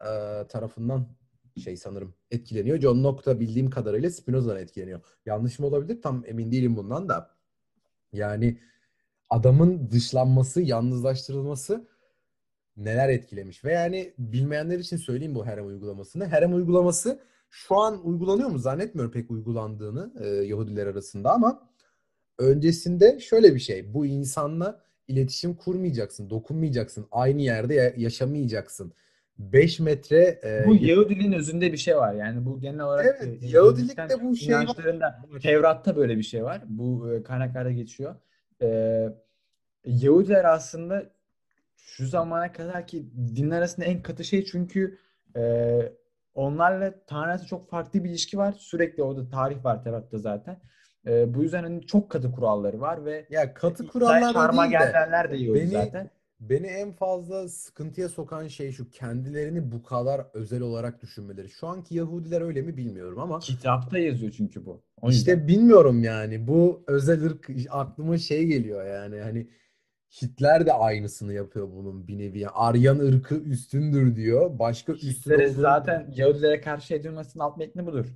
e, 0.00 0.10
tarafından 0.48 1.08
şey 1.60 1.76
sanırım 1.76 2.14
etkileniyor. 2.30 2.80
John 2.80 3.04
Locke 3.04 3.24
da 3.24 3.40
bildiğim 3.40 3.70
kadarıyla 3.70 4.10
Spinoza'dan 4.10 4.60
etkileniyor. 4.60 5.00
Yanlış 5.26 5.58
mı 5.58 5.66
olabilir? 5.66 6.02
Tam 6.02 6.24
emin 6.26 6.52
değilim 6.52 6.76
bundan 6.76 7.08
da. 7.08 7.30
Yani 8.12 8.58
adamın 9.30 9.90
dışlanması, 9.90 10.62
yalnızlaştırılması 10.62 11.88
neler 12.76 13.08
etkilemiş. 13.08 13.64
Ve 13.64 13.72
yani 13.72 14.14
bilmeyenler 14.18 14.78
için 14.78 14.96
söyleyeyim 14.96 15.34
bu 15.34 15.46
Herem 15.46 15.66
uygulamasını. 15.66 16.26
Herem 16.26 16.54
uygulaması 16.54 17.20
şu 17.50 17.76
an 17.76 18.06
uygulanıyor 18.06 18.48
mu? 18.48 18.58
Zannetmiyorum 18.58 19.12
pek 19.12 19.30
uygulandığını 19.30 20.12
e, 20.20 20.28
Yahudiler 20.28 20.86
arasında 20.86 21.32
ama 21.32 21.68
öncesinde 22.38 23.20
şöyle 23.20 23.54
bir 23.54 23.60
şey. 23.60 23.94
Bu 23.94 24.06
insanla 24.06 24.84
iletişim 25.08 25.54
kurmayacaksın, 25.54 26.30
dokunmayacaksın, 26.30 27.06
aynı 27.10 27.42
yerde 27.42 27.94
yaşamayacaksın. 27.96 28.92
5 29.38 29.80
metre 29.80 30.40
e, 30.44 30.64
bu 30.66 30.74
Yahudiliğin 30.74 31.32
özünde 31.32 31.72
bir 31.72 31.76
şey 31.76 31.96
var. 31.96 32.14
Yani 32.14 32.46
bu 32.46 32.60
genel 32.60 32.80
olarak 32.80 33.06
evet, 33.06 33.42
e, 33.42 33.46
Yahudilikte 33.46 34.22
bu 34.22 34.36
şey 34.36 34.48
inançlarında 34.48 35.04
var. 35.04 35.40
Tevrat'ta 35.40 35.96
böyle 35.96 36.16
bir 36.16 36.22
şey 36.22 36.44
var. 36.44 36.62
Bu 36.66 37.12
e, 37.12 37.22
kaynaklarda 37.22 37.70
geçiyor. 37.70 38.14
E, 38.62 39.08
Yahudiler 39.84 40.44
aslında 40.44 41.10
şu 41.76 42.06
zamana 42.06 42.52
kadar 42.52 42.86
ki 42.86 43.06
dinler 43.36 43.58
arasında 43.58 43.86
en 43.86 44.02
katı 44.02 44.24
şey 44.24 44.44
çünkü 44.44 44.98
e, 45.36 45.92
onlarla 46.34 46.94
Tanrı 47.06 47.46
çok 47.46 47.70
farklı 47.70 48.04
bir 48.04 48.10
ilişki 48.10 48.38
var. 48.38 48.52
Sürekli 48.52 49.02
orada 49.02 49.28
tarih 49.28 49.64
var 49.64 49.84
Tevrat'ta 49.84 50.18
zaten. 50.18 50.60
E, 51.06 51.34
bu 51.34 51.42
yüzden 51.42 51.62
hani 51.62 51.86
çok 51.86 52.10
katı 52.10 52.32
kuralları 52.32 52.80
var 52.80 53.04
ve 53.04 53.26
ya 53.30 53.54
katı 53.54 53.86
kurallar 53.86 54.34
değil 54.52 55.30
de, 55.30 55.30
de 55.30 55.36
yiyoruz 55.36 55.62
beni, 55.62 55.70
zaten. 55.70 56.10
Beni 56.50 56.66
en 56.66 56.92
fazla 56.92 57.48
sıkıntıya 57.48 58.08
sokan 58.08 58.48
şey 58.48 58.72
şu 58.72 58.90
kendilerini 58.90 59.72
bu 59.72 59.82
kadar 59.82 60.26
özel 60.34 60.60
olarak 60.60 61.02
düşünmeleri. 61.02 61.48
Şu 61.48 61.66
anki 61.66 61.94
Yahudiler 61.94 62.40
öyle 62.40 62.62
mi 62.62 62.76
bilmiyorum 62.76 63.18
ama 63.18 63.38
kitapta 63.38 63.98
yazıyor 63.98 64.32
çünkü 64.36 64.66
bu. 64.66 64.82
O 65.02 65.10
işte 65.10 65.30
yüzden. 65.30 65.48
bilmiyorum 65.48 66.04
yani 66.04 66.48
bu 66.48 66.84
özel 66.86 67.24
ırk 67.24 67.50
aklıma 67.70 68.18
şey 68.18 68.46
geliyor 68.46 68.86
yani 68.86 69.20
hani 69.20 69.48
Hitler 70.22 70.66
de 70.66 70.72
aynısını 70.72 71.32
yapıyor 71.32 71.68
bunun 71.70 72.08
bir 72.08 72.18
nevi. 72.18 72.38
Yani 72.38 72.52
Aryan 72.54 72.98
ırkı 72.98 73.34
üstündür 73.34 74.16
diyor. 74.16 74.58
Başka 74.58 74.92
üstün 74.92 75.10
Hitler'e 75.10 75.48
zaten 75.48 76.12
Yahudilere 76.14 76.60
karşı 76.60 76.94
edilmesinin 76.94 77.42
alt 77.42 77.56
metni 77.56 77.86
budur. 77.86 78.06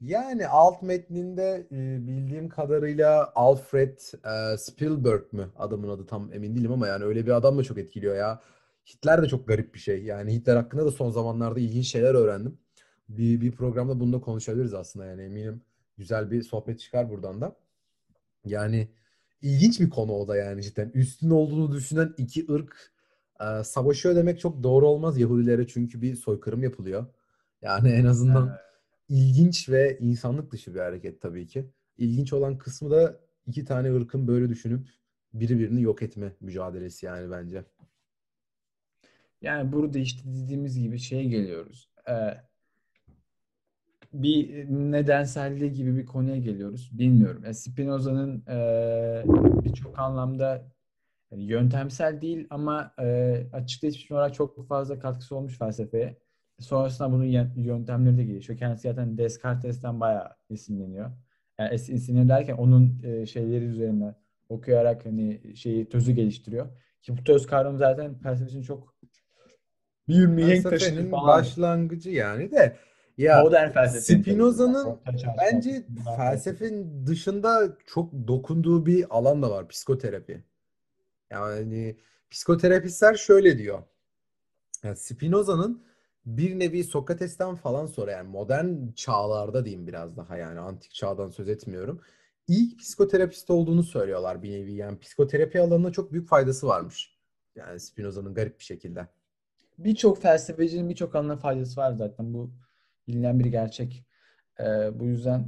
Yani 0.00 0.48
alt 0.48 0.82
metninde 0.82 1.66
e, 1.72 2.06
bildiğim 2.06 2.48
kadarıyla 2.48 3.32
Alfred 3.34 3.98
e, 4.24 4.58
Spielberg 4.58 5.32
mü 5.32 5.50
adamın 5.56 5.88
adı 5.88 6.06
tam 6.06 6.32
emin 6.32 6.56
değilim 6.56 6.72
ama 6.72 6.86
yani 6.86 7.04
öyle 7.04 7.26
bir 7.26 7.30
adam 7.30 7.58
da 7.58 7.62
çok 7.62 7.78
etkiliyor 7.78 8.16
ya. 8.16 8.40
Hitler 8.86 9.22
de 9.22 9.28
çok 9.28 9.48
garip 9.48 9.74
bir 9.74 9.78
şey. 9.78 10.04
Yani 10.04 10.34
Hitler 10.34 10.56
hakkında 10.56 10.86
da 10.86 10.90
son 10.90 11.10
zamanlarda 11.10 11.60
ilginç 11.60 11.86
şeyler 11.86 12.14
öğrendim. 12.14 12.58
Bir, 13.08 13.40
bir 13.40 13.52
programda 13.52 14.00
bunu 14.00 14.12
da 14.12 14.20
konuşabiliriz 14.20 14.74
aslında 14.74 15.06
yani 15.06 15.22
eminim 15.22 15.62
güzel 15.98 16.30
bir 16.30 16.42
sohbet 16.42 16.80
çıkar 16.80 17.10
buradan 17.10 17.40
da. 17.40 17.56
Yani 18.44 18.88
ilginç 19.42 19.80
bir 19.80 19.90
konu 19.90 20.12
o 20.12 20.28
da 20.28 20.36
yani 20.36 20.62
cidden. 20.62 20.90
Üstün 20.94 21.30
olduğunu 21.30 21.72
düşünen 21.72 22.14
iki 22.18 22.52
ırk 22.52 22.92
e, 23.40 23.64
savaşıyor 23.64 24.16
demek 24.16 24.40
çok 24.40 24.62
doğru 24.62 24.86
olmaz 24.88 25.18
Yahudilere 25.18 25.66
çünkü 25.66 26.02
bir 26.02 26.14
soykırım 26.16 26.62
yapılıyor. 26.62 27.06
Yani 27.62 27.88
en 27.88 28.04
azından 28.04 28.46
evet 28.48 28.66
ilginç 29.08 29.68
ve 29.68 29.98
insanlık 30.00 30.52
dışı 30.52 30.74
bir 30.74 30.80
hareket 30.80 31.20
tabii 31.20 31.46
ki. 31.46 31.70
İlginç 31.98 32.32
olan 32.32 32.58
kısmı 32.58 32.90
da 32.90 33.20
iki 33.46 33.64
tane 33.64 33.94
ırkın 33.94 34.28
böyle 34.28 34.48
düşünüp 34.48 34.88
biri 35.34 35.58
birini 35.58 35.82
yok 35.82 36.02
etme 36.02 36.32
mücadelesi 36.40 37.06
yani 37.06 37.30
bence. 37.30 37.64
Yani 39.42 39.72
burada 39.72 39.98
işte 39.98 40.22
dediğimiz 40.24 40.78
gibi 40.78 40.98
şeye 40.98 41.24
geliyoruz. 41.24 41.90
Ee, 42.08 42.12
bir 44.12 44.66
nedenselliği 44.68 45.72
gibi 45.72 45.96
bir 45.96 46.06
konuya 46.06 46.36
geliyoruz. 46.36 46.90
Bilmiyorum. 46.92 47.42
Yani 47.44 47.54
Spinoza'nın 47.54 48.44
e, 48.48 49.24
birçok 49.64 49.98
anlamda 49.98 50.66
yöntemsel 51.30 52.20
değil 52.20 52.46
ama 52.50 52.94
e, 52.98 53.42
açıklayıcı 53.52 54.14
olarak 54.14 54.34
çok 54.34 54.68
fazla 54.68 54.98
katkısı 54.98 55.36
olmuş 55.36 55.58
felsefeye. 55.58 56.18
Sonrasında 56.60 57.12
bunun 57.12 57.24
yöntemleri 57.56 58.16
de 58.16 58.24
gelişiyor. 58.24 58.58
Kendisi 58.58 58.88
zaten 58.88 59.18
Descartes'ten 59.18 60.00
bayağı 60.00 60.28
esinleniyor. 60.50 61.10
Yani 61.58 61.74
esinleniyor 61.74 62.28
derken 62.28 62.54
onun 62.54 63.02
e, 63.04 63.26
şeyleri 63.26 63.64
üzerinden 63.64 64.14
okuyarak 64.48 65.06
hani 65.06 65.56
şeyi 65.56 65.88
tözü 65.88 66.12
geliştiriyor. 66.12 66.66
Ki 67.02 67.18
bu 67.18 67.24
töz 67.24 67.46
kavramı 67.46 67.78
zaten 67.78 68.14
felsefesinin 68.14 68.62
çok 68.62 68.96
bir 70.08 70.26
mihenk 70.26 70.70
taşı 70.70 71.10
falan. 71.10 71.26
başlangıcı 71.26 72.10
yani 72.10 72.50
de 72.50 72.76
ya 73.18 73.42
Modern 73.42 73.70
felsefenin 73.70 74.22
Spinoza'nın 74.22 74.98
bence 75.38 75.82
felsefenin 76.16 77.06
dışında 77.06 77.76
çok 77.86 78.12
dokunduğu 78.12 78.86
bir 78.86 79.06
alan 79.10 79.42
da 79.42 79.50
var 79.50 79.68
psikoterapi. 79.68 80.44
Yani 81.30 81.96
psikoterapistler 82.30 83.14
şöyle 83.14 83.58
diyor. 83.58 83.82
Yani 84.84 84.96
Spinoza'nın 84.96 85.85
bir 86.26 86.58
nevi 86.58 86.84
Sokrates'ten 86.84 87.54
falan 87.54 87.86
sonra 87.86 88.10
yani 88.10 88.28
modern 88.28 88.92
çağlarda 88.96 89.64
diyeyim 89.64 89.86
biraz 89.86 90.16
daha 90.16 90.36
yani 90.36 90.60
antik 90.60 90.94
çağdan 90.94 91.28
söz 91.28 91.48
etmiyorum. 91.48 92.00
İlk 92.48 92.78
psikoterapist 92.78 93.50
olduğunu 93.50 93.82
söylüyorlar 93.82 94.42
bir 94.42 94.50
nevi. 94.50 94.72
Yani 94.72 94.98
psikoterapi 94.98 95.60
alanına 95.60 95.92
çok 95.92 96.12
büyük 96.12 96.28
faydası 96.28 96.66
varmış. 96.66 97.16
Yani 97.56 97.80
Spinoza'nın 97.80 98.34
garip 98.34 98.58
bir 98.58 98.64
şekilde. 98.64 99.06
Birçok 99.78 100.22
felsefecinin 100.22 100.88
birçok 100.88 101.14
alana 101.14 101.36
faydası 101.36 101.80
var 101.80 101.92
zaten. 101.92 102.34
Bu 102.34 102.50
bilinen 103.08 103.40
bir 103.40 103.46
gerçek. 103.46 104.04
Ee, 104.60 105.00
bu 105.00 105.04
yüzden 105.04 105.44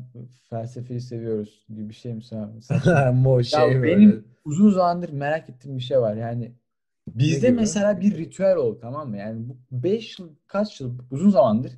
felsefeyi 0.50 1.00
seviyoruz 1.00 1.66
gibi 1.68 1.88
bir 1.88 1.94
şey 1.94 2.14
mi 2.14 2.22
Mo 3.14 3.42
şey 3.42 3.60
ya 3.60 3.68
böyle. 3.68 3.82
benim 3.82 4.24
uzun 4.44 4.70
zamandır 4.70 5.08
merak 5.12 5.50
ettiğim 5.50 5.76
bir 5.76 5.82
şey 5.82 6.00
var. 6.00 6.14
Yani 6.14 6.52
Bizde 7.14 7.50
mesela 7.50 8.00
bir 8.00 8.16
ritüel 8.16 8.56
oldu 8.56 8.78
tamam 8.80 9.08
mı? 9.08 9.16
Yani 9.16 9.48
bu 9.48 9.56
5 9.70 10.18
yıl 10.18 10.34
kaç 10.46 10.80
yıl 10.80 10.98
uzun 11.10 11.30
zamandır 11.30 11.72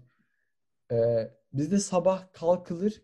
e, 0.93 1.31
bizde 1.53 1.79
sabah 1.79 2.33
kalkılır 2.33 3.03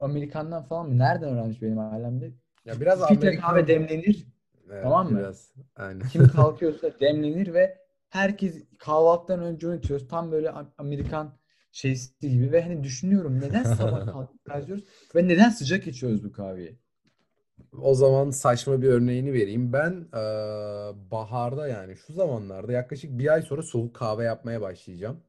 Amerikan'dan 0.00 0.62
falan 0.62 0.88
mı? 0.88 0.98
Nereden 0.98 1.28
öğrenmiş 1.28 1.62
benim 1.62 1.78
alemde? 1.78 2.32
Ya 2.64 2.80
biraz 2.80 3.08
Filtre 3.08 3.26
Amerikan... 3.26 3.48
kahve 3.48 3.66
demlenir. 3.66 4.26
Evet, 4.70 4.82
tamam 4.82 5.12
mı? 5.12 5.18
Biraz. 5.18 5.54
Aynen. 5.76 6.08
Kim 6.08 6.28
kalkıyorsa 6.28 6.90
demlenir 7.00 7.54
ve 7.54 7.78
herkes 8.08 8.64
kahvaltıdan 8.78 9.40
önce 9.40 9.68
onu 9.68 9.76
içiyoruz. 9.76 10.08
Tam 10.08 10.32
böyle 10.32 10.50
Amerikan 10.78 11.38
şeysi 11.72 12.28
gibi 12.28 12.52
ve 12.52 12.62
hani 12.62 12.84
düşünüyorum 12.84 13.40
neden 13.40 13.62
sabah 13.62 14.06
kalkıyoruz 14.44 14.84
ve 15.14 15.28
neden 15.28 15.48
sıcak 15.48 15.86
içiyoruz 15.86 16.24
bu 16.24 16.32
kahveyi? 16.32 16.78
O 17.82 17.94
zaman 17.94 18.30
saçma 18.30 18.82
bir 18.82 18.88
örneğini 18.88 19.32
vereyim. 19.32 19.72
Ben 19.72 19.92
e, 20.14 20.20
baharda 21.10 21.68
yani 21.68 21.96
şu 21.96 22.12
zamanlarda 22.12 22.72
yaklaşık 22.72 23.18
bir 23.18 23.32
ay 23.32 23.42
sonra 23.42 23.62
soğuk 23.62 23.94
kahve 23.94 24.24
yapmaya 24.24 24.60
başlayacağım. 24.60 25.20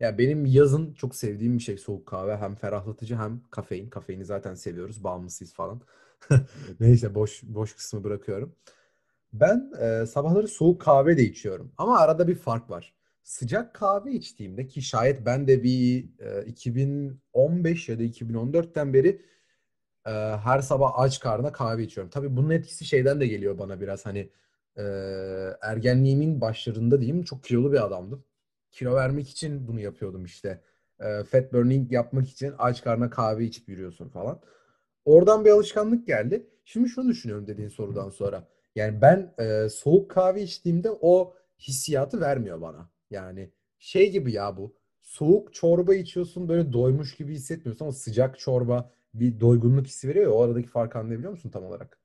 Ya 0.00 0.18
benim 0.18 0.46
yazın 0.46 0.92
çok 0.94 1.14
sevdiğim 1.14 1.58
bir 1.58 1.62
şey 1.62 1.78
soğuk 1.78 2.06
kahve. 2.06 2.36
Hem 2.36 2.54
ferahlatıcı 2.54 3.16
hem 3.16 3.42
kafein. 3.50 3.90
Kafeini 3.90 4.24
zaten 4.24 4.54
seviyoruz. 4.54 5.04
Bağımlısıyız 5.04 5.54
falan. 5.54 5.80
Neyse 6.80 7.14
boş 7.14 7.42
boş 7.42 7.74
kısmı 7.74 8.04
bırakıyorum. 8.04 8.56
Ben 9.32 9.72
e, 9.80 10.06
sabahları 10.06 10.48
soğuk 10.48 10.80
kahve 10.80 11.16
de 11.16 11.22
içiyorum. 11.22 11.72
Ama 11.78 11.98
arada 11.98 12.28
bir 12.28 12.34
fark 12.34 12.70
var. 12.70 12.94
Sıcak 13.22 13.74
kahve 13.74 14.12
içtiğimde 14.12 14.66
ki 14.68 14.82
şayet 14.82 15.26
ben 15.26 15.48
de 15.48 15.62
bir 15.62 16.08
e, 16.18 16.46
2015 16.46 17.88
ya 17.88 17.98
da 17.98 18.02
2014'ten 18.02 18.94
beri 18.94 19.22
e, 20.06 20.10
her 20.44 20.60
sabah 20.60 20.92
aç 20.98 21.20
karnına 21.20 21.52
kahve 21.52 21.82
içiyorum. 21.82 22.10
Tabii 22.10 22.36
bunun 22.36 22.50
etkisi 22.50 22.84
şeyden 22.84 23.20
de 23.20 23.26
geliyor 23.26 23.58
bana 23.58 23.80
biraz 23.80 24.06
hani 24.06 24.30
e, 24.76 24.82
ergenliğimin 25.62 26.40
başlarında 26.40 27.00
diyeyim 27.00 27.22
çok 27.22 27.44
kilolu 27.44 27.72
bir 27.72 27.86
adamdım. 27.86 28.24
Kilo 28.70 28.94
vermek 28.94 29.28
için 29.28 29.68
bunu 29.68 29.80
yapıyordum 29.80 30.24
işte. 30.24 30.60
E, 31.00 31.24
fat 31.24 31.52
burning 31.52 31.92
yapmak 31.92 32.28
için 32.28 32.54
aç 32.58 32.82
karnına 32.82 33.10
kahve 33.10 33.44
içip 33.44 33.68
yürüyorsun 33.68 34.08
falan. 34.08 34.40
Oradan 35.04 35.44
bir 35.44 35.50
alışkanlık 35.50 36.06
geldi. 36.06 36.46
Şimdi 36.64 36.88
şunu 36.88 37.08
düşünüyorum 37.08 37.46
dediğin 37.46 37.68
sorudan 37.68 38.10
sonra. 38.10 38.48
Yani 38.74 39.02
ben 39.02 39.34
e, 39.38 39.68
soğuk 39.68 40.10
kahve 40.10 40.42
içtiğimde 40.42 40.90
o 41.00 41.34
hissiyatı 41.58 42.20
vermiyor 42.20 42.60
bana. 42.60 42.90
Yani 43.10 43.50
şey 43.78 44.10
gibi 44.10 44.32
ya 44.32 44.56
bu. 44.56 44.76
Soğuk 45.00 45.54
çorba 45.54 45.94
içiyorsun 45.94 46.48
böyle 46.48 46.72
doymuş 46.72 47.16
gibi 47.16 47.34
hissetmiyorsun 47.34 47.84
ama 47.84 47.92
sıcak 47.92 48.38
çorba 48.38 48.90
bir 49.14 49.40
doygunluk 49.40 49.86
hissi 49.86 50.08
veriyor 50.08 50.24
ya 50.24 50.32
o 50.32 50.42
aradaki 50.42 50.68
farkı 50.68 50.98
anlayabiliyor 50.98 51.32
musun 51.32 51.50
tam 51.50 51.64
olarak? 51.64 51.98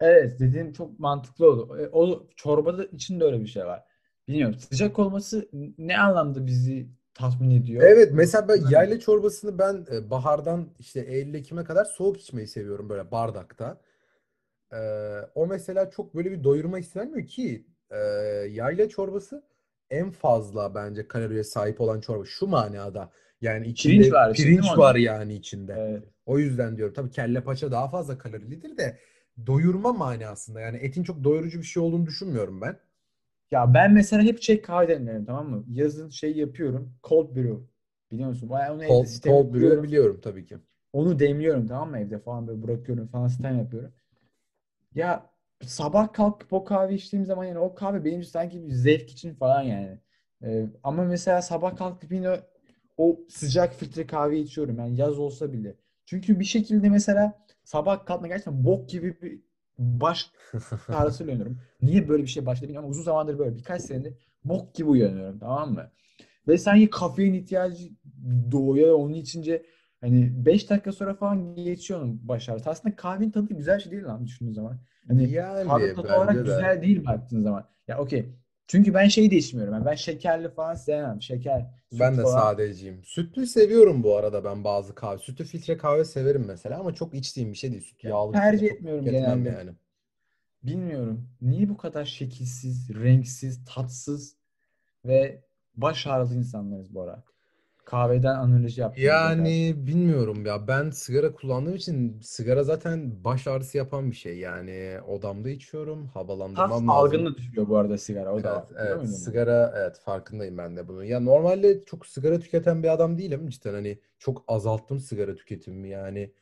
Evet 0.00 0.40
dediğin 0.40 0.72
çok 0.72 0.98
mantıklı 0.98 1.50
oldu. 1.50 1.78
E, 1.78 1.88
o 1.88 2.26
çorbada 2.36 2.84
için 2.84 3.20
de 3.20 3.24
öyle 3.24 3.40
bir 3.40 3.46
şey 3.46 3.66
var. 3.66 3.84
Bilmiyorum. 4.28 4.58
Sıcak 4.58 4.98
olması 4.98 5.48
ne 5.78 5.98
anlamda 5.98 6.46
bizi 6.46 6.88
tatmin 7.14 7.50
ediyor? 7.50 7.82
Evet 7.82 8.10
mesela 8.12 8.48
ben 8.48 8.70
yayla 8.70 9.00
çorbasını 9.00 9.58
ben 9.58 9.86
e, 9.92 10.10
bahardan 10.10 10.68
işte 10.78 11.00
Eylül 11.00 11.34
Ekim'e 11.34 11.64
kadar 11.64 11.84
soğuk 11.84 12.20
içmeyi 12.20 12.46
seviyorum 12.46 12.88
böyle 12.88 13.10
bardakta. 13.10 13.80
Ee, 14.72 14.76
o 15.34 15.46
mesela 15.46 15.90
çok 15.90 16.14
böyle 16.14 16.32
bir 16.32 16.44
doyurma 16.44 16.78
hissi 16.78 16.98
vermiyor 16.98 17.26
ki 17.26 17.66
e, 17.90 17.96
yayla 18.50 18.88
çorbası 18.88 19.42
en 19.90 20.10
fazla 20.10 20.74
bence 20.74 21.08
kaloriye 21.08 21.44
sahip 21.44 21.80
olan 21.80 22.00
çorba 22.00 22.24
şu 22.24 22.46
manada. 22.46 23.10
Yani 23.40 23.74
Pirinç 23.74 23.80
içinde 23.80 24.10
var 24.12 24.30
işte 24.30 24.44
değil 24.44 24.56
mi 24.56 24.62
pirinç 24.62 24.78
var 24.78 24.94
yani 24.94 25.34
içinde. 25.34 25.74
Evet. 25.78 26.02
O 26.26 26.38
yüzden 26.38 26.76
diyorum. 26.76 26.94
Tabii 26.94 27.10
kelle 27.10 27.40
paça 27.44 27.70
daha 27.72 27.88
fazla 27.88 28.18
kalorilidir 28.18 28.76
de 28.76 28.98
doyurma 29.46 29.92
manasında. 29.92 30.60
Yani 30.60 30.76
etin 30.76 31.02
çok 31.02 31.24
doyurucu 31.24 31.58
bir 31.58 31.64
şey 31.64 31.82
olduğunu 31.82 32.06
düşünmüyorum 32.06 32.60
ben. 32.60 32.78
Ya 33.50 33.74
ben 33.74 33.92
mesela 33.92 34.22
hep 34.22 34.42
şey 34.42 34.62
kahve 34.62 34.88
demlerim 34.88 35.24
tamam 35.24 35.50
mı? 35.50 35.64
Yazın 35.68 36.08
şey 36.08 36.36
yapıyorum. 36.36 36.94
Cold 37.04 37.36
brew. 37.36 37.56
Biliyor 38.12 38.28
musun? 38.28 38.48
Bayağı 38.50 38.74
onu 38.74 38.84
evde 38.84 38.88
Cold, 38.88 39.04
sistemi 39.04 39.34
cold 39.34 39.44
brew 39.54 39.58
kuruyorum. 39.58 39.84
biliyorum 39.84 40.20
tabii 40.22 40.46
ki. 40.46 40.58
Onu 40.92 41.18
demliyorum 41.18 41.66
tamam 41.66 41.90
mı 41.90 41.98
evde 41.98 42.18
falan 42.18 42.46
böyle 42.46 42.62
bırakıyorum 42.62 43.06
falan 43.08 43.28
sistem 43.28 43.58
yapıyorum. 43.58 43.92
Ya 44.94 45.30
sabah 45.62 46.12
kalkıp 46.12 46.52
o 46.52 46.64
kahve 46.64 46.94
içtiğim 46.94 47.26
zaman 47.26 47.44
yani 47.44 47.58
o 47.58 47.74
kahve 47.74 48.04
benim 48.04 48.20
için 48.20 48.30
sanki 48.30 48.66
bir 48.66 48.72
zevk 48.72 49.10
için 49.10 49.34
falan 49.34 49.62
yani. 49.62 49.98
Ee, 50.42 50.66
ama 50.82 51.04
mesela 51.04 51.42
sabah 51.42 51.76
kalkıp 51.76 52.12
yine 52.12 52.40
o 52.96 53.20
sıcak 53.28 53.74
filtre 53.74 54.06
kahve 54.06 54.40
içiyorum 54.40 54.78
yani 54.78 54.96
yaz 54.96 55.18
olsa 55.18 55.52
bile. 55.52 55.76
Çünkü 56.06 56.40
bir 56.40 56.44
şekilde 56.44 56.88
mesela 56.88 57.44
sabah 57.64 58.06
kalkma 58.06 58.28
gerçekten 58.28 58.64
bok 58.64 58.88
gibi 58.88 59.20
bir 59.22 59.40
baş 59.78 60.30
ağrısıyla 60.88 61.30
uyanıyorum. 61.30 61.60
Niye 61.82 62.08
böyle 62.08 62.22
bir 62.22 62.28
şey 62.28 62.46
başladı 62.46 62.64
bilmiyorum 62.64 62.84
ama 62.86 62.90
uzun 62.92 63.02
zamandır 63.02 63.38
böyle 63.38 63.56
birkaç 63.56 63.82
senedir 63.82 64.14
bok 64.44 64.74
gibi 64.74 64.88
uyanıyorum 64.88 65.38
tamam 65.38 65.72
mı? 65.74 65.90
Ve 66.48 66.58
sanki 66.58 66.90
kafein 66.90 67.34
ihtiyacı 67.34 67.88
doğuyor 68.52 68.92
onun 68.94 69.14
içince 69.14 69.62
hani 70.00 70.46
5 70.46 70.70
dakika 70.70 70.92
sonra 70.92 71.14
falan 71.14 71.54
geçiyor 71.56 72.00
onun 72.02 72.28
baş 72.28 72.48
ağrısı. 72.48 72.70
Aslında 72.70 72.96
kahvenin 72.96 73.30
tadı 73.30 73.54
güzel 73.54 73.80
şey 73.80 73.92
değil 73.92 74.04
lan 74.04 74.26
düşündüğün 74.26 74.52
zaman. 74.52 74.78
Hani 75.08 75.32
kahve 75.32 75.86
Yani 75.86 75.94
tadı 75.94 76.12
olarak 76.16 76.36
de. 76.36 76.42
güzel 76.42 76.82
değil 76.82 77.04
baktığın 77.06 77.42
zaman. 77.42 77.68
Ya 77.88 77.98
okey. 77.98 78.26
Çünkü 78.68 78.94
ben 78.94 79.08
şeyi 79.08 79.30
de 79.30 79.36
içmiyorum. 79.36 79.74
Yani 79.74 79.84
ben 79.86 79.94
şekerli 79.94 80.48
falan 80.48 80.74
sevmem. 80.74 81.22
Şeker, 81.22 81.66
süt 81.90 82.00
Ben 82.00 82.18
de 82.18 82.22
falan. 82.22 82.34
sadeciyim. 82.38 83.04
Sütlü 83.04 83.46
seviyorum 83.46 84.02
bu 84.02 84.16
arada 84.16 84.44
ben 84.44 84.64
bazı 84.64 84.94
kahve. 84.94 85.18
Sütlü 85.18 85.44
filtre 85.44 85.76
kahve 85.76 86.04
severim 86.04 86.44
mesela 86.46 86.78
ama 86.80 86.94
çok 86.94 87.14
içtiğim 87.14 87.52
bir 87.52 87.56
şey 87.56 87.70
değil. 87.72 87.82
Süt 87.82 88.04
Ya 88.04 88.10
yağlı 88.10 88.32
şey 88.32 88.40
tercih 88.42 88.68
çok 88.68 88.76
etmiyorum 88.76 89.04
genelde. 89.04 89.48
yani. 89.48 89.70
Bilmiyorum. 90.62 91.28
Niye 91.42 91.68
bu 91.68 91.76
kadar 91.76 92.04
şekilsiz, 92.04 92.90
renksiz, 92.94 93.64
tatsız 93.64 94.36
ve 95.04 95.42
baş 95.74 96.06
ağrılı 96.06 96.34
insanlarız 96.34 96.94
bu 96.94 97.02
ara? 97.02 97.22
Kahveden 97.86 98.34
analoji 98.34 98.80
yaptım. 98.80 99.04
Yani 99.04 99.74
bilmiyorum 99.76 100.46
ya 100.46 100.68
ben 100.68 100.90
sigara 100.90 101.32
kullandığım 101.32 101.74
için 101.74 102.20
sigara 102.20 102.64
zaten 102.64 103.24
baş 103.24 103.46
ağrısı 103.46 103.78
yapan 103.78 104.10
bir 104.10 104.16
şey. 104.16 104.38
Yani 104.38 105.00
odamda 105.08 105.50
içiyorum, 105.50 106.06
havalandırmam 106.06 106.70
lazım. 106.70 106.90
algını 106.90 107.24
da 107.32 107.36
düşürüyor 107.36 107.68
bu 107.68 107.76
arada 107.76 107.98
sigara. 107.98 108.34
O 108.34 108.44
da 108.44 108.66
Evet, 108.78 108.90
var. 108.90 108.96
Evet. 108.98 109.08
Sigara, 109.08 109.74
evet 109.76 110.00
farkındayım 110.04 110.58
ben 110.58 110.76
de 110.76 110.88
bunun. 110.88 111.04
Ya 111.04 111.20
normalde 111.20 111.84
çok 111.84 112.06
sigara 112.06 112.38
tüketen 112.38 112.82
bir 112.82 112.92
adam 112.92 113.18
değilim. 113.18 113.48
Cidden 113.48 113.72
hani 113.74 113.98
çok 114.18 114.44
azalttım 114.48 115.00
sigara 115.00 115.34
tüketimimi. 115.34 115.88
Yani 115.88 116.32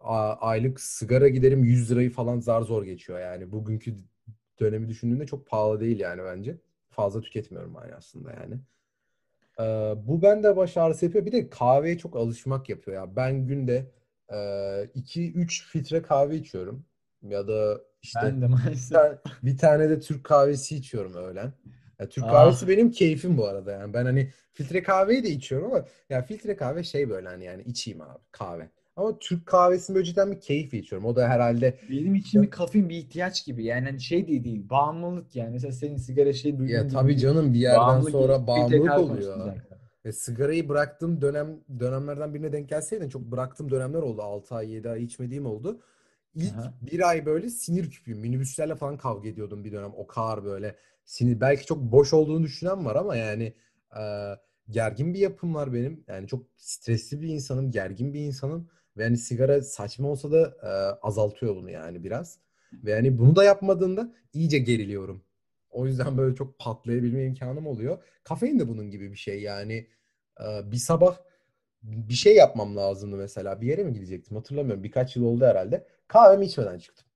a- 0.00 0.34
aylık 0.34 0.80
sigara 0.80 1.28
giderim 1.28 1.64
100 1.64 1.90
lirayı 1.90 2.10
falan 2.10 2.40
zar 2.40 2.62
zor 2.62 2.84
geçiyor. 2.84 3.20
Yani 3.20 3.52
bugünkü 3.52 3.94
dönemi 4.60 4.88
düşündüğünde 4.88 5.26
çok 5.26 5.46
pahalı 5.46 5.80
değil 5.80 6.00
yani 6.00 6.22
bence. 6.24 6.56
Fazla 6.90 7.20
tüketmiyorum 7.20 7.76
aslında 7.96 8.30
yani. 8.32 8.54
Ee, 9.60 9.94
bu 10.06 10.22
bende 10.22 10.56
baş 10.56 10.76
ağrısı 10.76 11.04
yapıyor. 11.04 11.26
Bir 11.26 11.32
de 11.32 11.50
kahveye 11.50 11.98
çok 11.98 12.16
alışmak 12.16 12.68
yapıyor 12.68 12.96
ya. 12.96 13.16
Ben 13.16 13.46
günde 13.46 13.92
e, 14.32 14.36
2-3 14.94 15.66
filtre 15.68 16.02
kahve 16.02 16.36
içiyorum. 16.36 16.86
Ya 17.22 17.48
da 17.48 17.80
işte 18.02 18.20
Ben 18.22 18.42
de 18.42 18.46
bir 18.46 18.50
maalesef. 18.50 18.90
tane, 18.92 19.18
bir 19.42 19.58
tane 19.58 19.90
de 19.90 20.00
Türk 20.00 20.24
kahvesi 20.24 20.76
içiyorum 20.76 21.14
öğlen. 21.14 21.52
Ya 22.00 22.08
Türk 22.08 22.30
kahvesi 22.30 22.64
Ah, 22.64 22.68
benim 22.68 22.90
keyfim 22.90 23.38
bu 23.38 23.46
arada 23.46 23.72
yani. 23.72 23.94
Ben 23.94 24.04
hani 24.04 24.32
filtre 24.52 24.82
kahveyi 24.82 25.24
de 25.24 25.30
içiyorum 25.30 25.72
ama 25.72 25.84
ya 26.10 26.22
filtre 26.22 26.56
kahve 26.56 26.84
şey 26.84 27.10
böyle 27.10 27.28
hani 27.28 27.44
yani 27.44 27.62
içeyim 27.62 28.00
abi 28.00 28.18
kahve. 28.32 28.70
Ama 29.00 29.18
Türk 29.18 29.46
kahvesini 29.46 29.94
böyle 29.94 30.06
cidden 30.06 30.32
bir 30.32 30.40
keyif 30.40 30.74
içiyorum. 30.74 31.08
O 31.08 31.16
da 31.16 31.28
herhalde 31.28 31.78
benim 31.90 32.14
için 32.14 32.42
bir 32.42 32.50
kafein 32.50 32.88
bir 32.88 32.96
ihtiyaç 32.96 33.44
gibi. 33.46 33.64
Yani 33.64 33.86
hani 33.86 34.00
şey 34.00 34.26
değil 34.28 34.44
değil. 34.44 34.70
Bağımlılık 34.70 35.36
yani. 35.36 35.50
Mesela 35.50 35.72
senin 35.72 35.96
sigara 35.96 36.32
şey 36.32 36.50
ya 36.52 36.58
duyduğun 36.58 36.82
gibi 36.82 36.92
tabii 36.92 37.18
canım 37.18 37.54
bir 37.54 37.58
yerden 37.58 37.80
bağımlılık 37.80 38.12
sonra 38.12 38.46
bağımlılık 38.46 38.98
oluyor. 38.98 39.52
E, 40.04 40.12
sigarayı 40.12 40.68
bıraktığım 40.68 41.20
dönem 41.20 41.60
dönemlerden 41.80 42.34
birine 42.34 42.52
denk 42.52 42.68
gelseydin 42.68 43.08
çok 43.08 43.22
bıraktığım 43.22 43.70
dönemler 43.70 43.98
oldu. 43.98 44.22
6 44.22 44.54
ay 44.54 44.70
7 44.70 44.90
ay 44.90 45.04
içmediğim 45.04 45.46
oldu. 45.46 45.80
İlk 46.34 46.54
Aha. 46.58 46.74
bir 46.82 47.08
ay 47.08 47.26
böyle 47.26 47.50
sinir 47.50 47.90
küpüyüm. 47.90 48.20
Minibüslerle 48.20 48.74
falan 48.74 48.96
kavga 48.96 49.28
ediyordum 49.28 49.64
bir 49.64 49.72
dönem. 49.72 49.92
O 49.96 50.06
kadar 50.06 50.44
böyle 50.44 50.76
sinir. 51.04 51.40
Belki 51.40 51.66
çok 51.66 51.78
boş 51.78 52.12
olduğunu 52.12 52.42
düşünen 52.42 52.84
var 52.84 52.96
ama 52.96 53.16
yani 53.16 53.54
e, 53.96 54.02
gergin 54.70 55.14
bir 55.14 55.18
yapım 55.18 55.54
var 55.54 55.72
benim. 55.72 56.04
Yani 56.08 56.28
çok 56.28 56.46
stresli 56.56 57.20
bir 57.20 57.28
insanım, 57.28 57.70
gergin 57.70 58.14
bir 58.14 58.20
insanım. 58.20 58.68
Ve 58.96 59.04
yani 59.04 59.16
sigara 59.18 59.62
saçma 59.62 60.08
olsa 60.08 60.32
da 60.32 60.56
e, 60.62 60.68
azaltıyor 61.06 61.56
bunu 61.56 61.70
yani 61.70 62.04
biraz. 62.04 62.38
Ve 62.72 62.90
yani 62.90 63.18
bunu 63.18 63.36
da 63.36 63.44
yapmadığında 63.44 64.14
iyice 64.32 64.58
geriliyorum. 64.58 65.22
O 65.70 65.86
yüzden 65.86 66.18
böyle 66.18 66.34
çok 66.34 66.58
patlayabilme 66.58 67.24
imkanım 67.24 67.66
oluyor. 67.66 67.98
Kafein 68.24 68.58
de 68.58 68.68
bunun 68.68 68.90
gibi 68.90 69.10
bir 69.10 69.16
şey 69.16 69.42
yani. 69.42 69.86
Ee, 70.40 70.72
bir 70.72 70.76
sabah 70.76 71.18
bir 71.82 72.14
şey 72.14 72.36
yapmam 72.36 72.76
lazımdı 72.76 73.16
mesela. 73.16 73.60
Bir 73.60 73.66
yere 73.66 73.84
mi 73.84 73.92
gidecektim 73.92 74.36
hatırlamıyorum. 74.36 74.84
Birkaç 74.84 75.16
yıl 75.16 75.24
oldu 75.24 75.44
herhalde. 75.44 75.86
Kahvemi 76.08 76.46
içmeden 76.46 76.78
çıktım. 76.78 77.06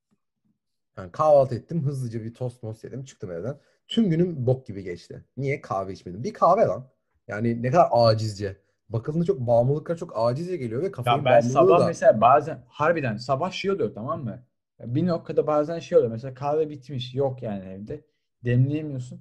Yani 0.99 1.13
kahvaltı 1.13 1.55
ettim. 1.55 1.83
Hızlıca 1.83 2.25
bir 2.25 2.35
tost 2.35 2.63
most 2.63 2.85
yedim. 2.85 3.05
Çıktım 3.05 3.31
evden. 3.31 3.59
Tüm 3.89 4.11
günüm 4.11 4.47
bok 4.47 4.67
gibi 4.67 4.83
geçti. 4.83 5.25
Niye? 5.37 5.61
Kahve 5.61 5.93
içmedim. 5.93 6.25
Bir 6.25 6.35
kahve 6.35 6.63
lan. 6.63 6.91
Yani 7.29 7.63
ne 7.63 7.71
kadar 7.71 7.89
acizce. 7.93 8.57
Bakıldığında 8.89 9.25
çok 9.25 9.41
bağımlılıklar 9.41 9.97
çok 9.97 10.13
acizce 10.15 10.57
geliyor 10.57 10.81
ve 10.83 10.87
Ya 10.87 10.93
kafein 10.93 11.25
ben 11.25 11.41
sabah 11.41 11.81
da 11.81 11.87
mesela 11.87 12.21
bazen 12.21 12.65
harbiden 12.69 13.17
sabah 13.17 13.53
şey 13.53 13.71
oluyor 13.71 13.95
tamam 13.95 14.25
mı? 14.25 14.43
Ya 14.79 14.95
Bir 14.95 15.07
noktada 15.07 15.47
bazen 15.47 15.79
şey 15.79 15.99
oluyor. 15.99 16.13
Mesela 16.13 16.35
kahve 16.35 16.71
bitmiş. 16.71 17.15
Yok 17.15 17.43
yani 17.43 17.65
evde. 17.65 18.05
Demleyemiyorsun. 18.45 19.21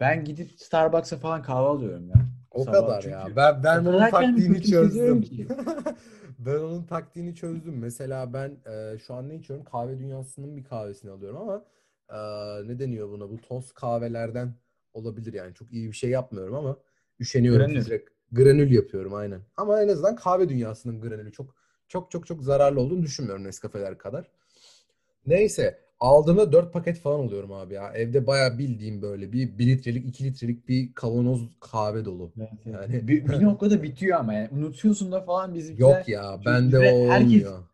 Ben 0.00 0.24
gidip 0.24 0.60
Starbucks'a 0.60 1.16
falan 1.16 1.42
kahve 1.42 1.66
alıyorum 1.66 2.08
ya. 2.08 2.16
O 2.50 2.64
Sabah. 2.64 2.72
kadar 2.72 3.10
ya. 3.10 3.20
Çünkü 3.24 3.36
Ben 3.36 3.62
o 3.62 3.64
ben 3.64 3.84
onun 3.84 4.10
taktiğini 4.10 4.62
çözdüm. 4.62 5.24
Ben 6.38 6.58
onun 6.58 6.82
taktiğini 6.82 7.34
çözdüm. 7.34 7.78
Mesela 7.78 8.32
ben 8.32 8.50
e, 8.72 8.98
şu 8.98 9.14
an 9.14 9.28
ne 9.28 9.34
içiyorum? 9.36 9.64
Kahve 9.64 9.98
dünyasının 9.98 10.56
bir 10.56 10.64
kahvesini 10.64 11.10
alıyorum 11.10 11.38
ama 11.40 11.64
e, 12.10 12.18
ne 12.68 12.78
deniyor 12.78 13.08
buna? 13.08 13.30
Bu 13.30 13.40
toz 13.40 13.72
kahvelerden 13.72 14.54
olabilir 14.92 15.32
yani. 15.32 15.54
Çok 15.54 15.72
iyi 15.72 15.88
bir 15.88 15.96
şey 15.96 16.10
yapmıyorum 16.10 16.54
ama 16.54 16.76
üşeniyorum 17.20 17.66
Granül. 17.66 18.00
Granül 18.32 18.72
yapıyorum 18.72 19.14
aynen. 19.14 19.40
Ama 19.56 19.82
en 19.82 19.88
azından 19.88 20.16
kahve 20.16 20.48
dünyasının 20.48 21.00
granülü 21.00 21.32
çok 21.32 21.54
çok 21.88 22.10
çok 22.10 22.26
çok 22.26 22.42
zararlı 22.42 22.80
olduğunu 22.80 23.02
düşünmüyorum 23.02 23.44
Nescafe'ler 23.44 23.98
kadar. 23.98 24.30
Neyse 25.26 25.78
aldığımda 26.00 26.52
4 26.52 26.72
paket 26.72 26.98
falan 27.00 27.20
alıyorum 27.20 27.52
abi 27.52 27.74
ya. 27.74 27.92
Evde 27.94 28.26
bayağı 28.26 28.58
bildiğim 28.58 29.02
böyle 29.02 29.32
bir 29.32 29.58
1 29.58 29.66
litrelik 29.66 30.06
2 30.08 30.24
litrelik 30.24 30.68
bir 30.68 30.94
kavanoz 30.94 31.48
kahve 31.60 32.04
dolu. 32.04 32.32
Evet, 32.38 32.50
evet. 32.66 32.90
Yani 32.90 33.08
Bir, 33.08 33.28
bir 33.28 33.42
noktada 33.42 33.82
bitiyor 33.82 34.18
ama 34.20 34.34
yani 34.34 34.48
unutuyorsun 34.52 35.12
da 35.12 35.20
falan 35.20 35.48
yok 35.48 35.54
bizimkiler 35.54 36.04
ya 36.06 36.40
çünkü 36.44 36.44
bende 36.44 36.78
o 36.80 36.82
bizde 36.82 37.06
herkes 37.06 37.44
olmuyor. 37.44 37.64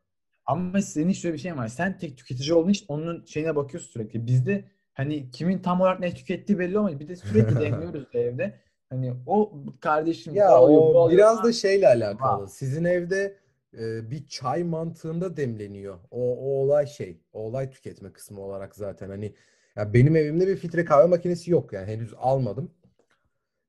ama 0.47 0.83
senin 0.83 1.13
şöyle 1.13 1.35
bir 1.35 1.39
şey 1.41 1.57
var. 1.57 1.69
Sen 1.69 1.99
tek 1.99 2.19
tüketici 2.19 2.55
olduğun 2.55 2.71
için 2.71 2.87
onun 2.89 3.25
şeyine 3.25 3.57
bakıyorsun 3.57 3.91
sürekli. 3.93 4.27
Bizde 4.27 4.65
hani 4.95 5.31
kimin 5.31 5.59
tam 5.59 5.81
olarak 5.81 6.01
ne 6.01 6.15
tükettiği 6.15 6.59
belli 6.59 6.79
olmuyor. 6.79 7.01
Bir 7.01 7.09
de 7.09 7.17
sürekli 7.17 7.61
demliyoruz 7.61 8.13
da 8.15 8.19
evde. 8.19 8.61
Hani 8.91 9.13
o 9.27 9.53
kardeşim 9.81 10.33
o 10.33 10.37
Ya 10.37 10.49
alıyor 10.49 10.81
bu 10.81 10.99
o 10.99 10.99
alıyor 10.99 11.19
biraz 11.19 11.45
da 11.45 11.53
şeyle 11.53 11.89
alakalı. 11.89 12.43
Vah. 12.43 12.49
Sizin 12.49 12.85
evde 12.85 13.37
e, 13.79 14.11
bir 14.11 14.27
çay 14.27 14.65
mantığında 14.65 15.37
demleniyor. 15.37 15.99
O, 16.11 16.37
o 16.37 16.63
olay 16.63 16.87
şey. 16.87 17.21
O 17.33 17.41
olay 17.41 17.71
tüketme 17.71 18.13
kısmı 18.13 18.41
olarak 18.41 18.77
zaten. 18.77 19.09
Hani 19.09 19.35
ya 19.77 19.95
benim 19.95 20.17
evimde 20.17 20.47
bir 20.49 20.57
filtre 20.57 20.85
kahve 20.85 21.07
makinesi 21.07 21.51
yok 21.51 21.73
yani 21.73 21.87
henüz 21.87 22.15
almadım. 22.19 22.71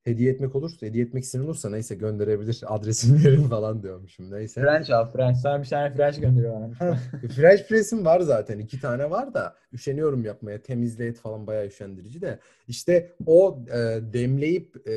Hediye 0.06 0.32
etmek 0.32 0.56
olursa, 0.56 0.86
hediye 0.86 1.06
etmek 1.06 1.24
isteyen 1.24 1.44
olursa 1.44 1.70
neyse 1.70 1.96
gönderebilir. 1.96 2.62
Adresini 2.76 3.26
verin 3.26 3.44
falan 3.44 3.84
diyormuşum. 3.84 4.32
Neyse. 4.32 4.62
French 4.62 4.92
al 4.92 5.12
French. 5.12 5.38
Sana 5.38 5.62
bir 5.62 5.68
tane 5.68 5.94
French 5.94 6.22
falan. 6.22 6.72
French 7.36 7.68
press'im 7.68 8.06
var 8.06 8.20
zaten. 8.20 8.60
iki 8.60 8.80
tane 8.80 9.10
var 9.10 9.34
da 9.34 9.56
üşeniyorum 9.74 10.26
yapmaya. 10.26 10.62
Temizle 10.62 11.08
et 11.08 11.18
falan 11.18 11.48
bayağı 11.48 11.66
üşendirici 11.66 12.22
de. 12.22 12.40
İşte 12.68 13.12
o 13.26 13.60
e, 13.68 14.00
demleyip 14.14 14.88
e, 14.88 14.94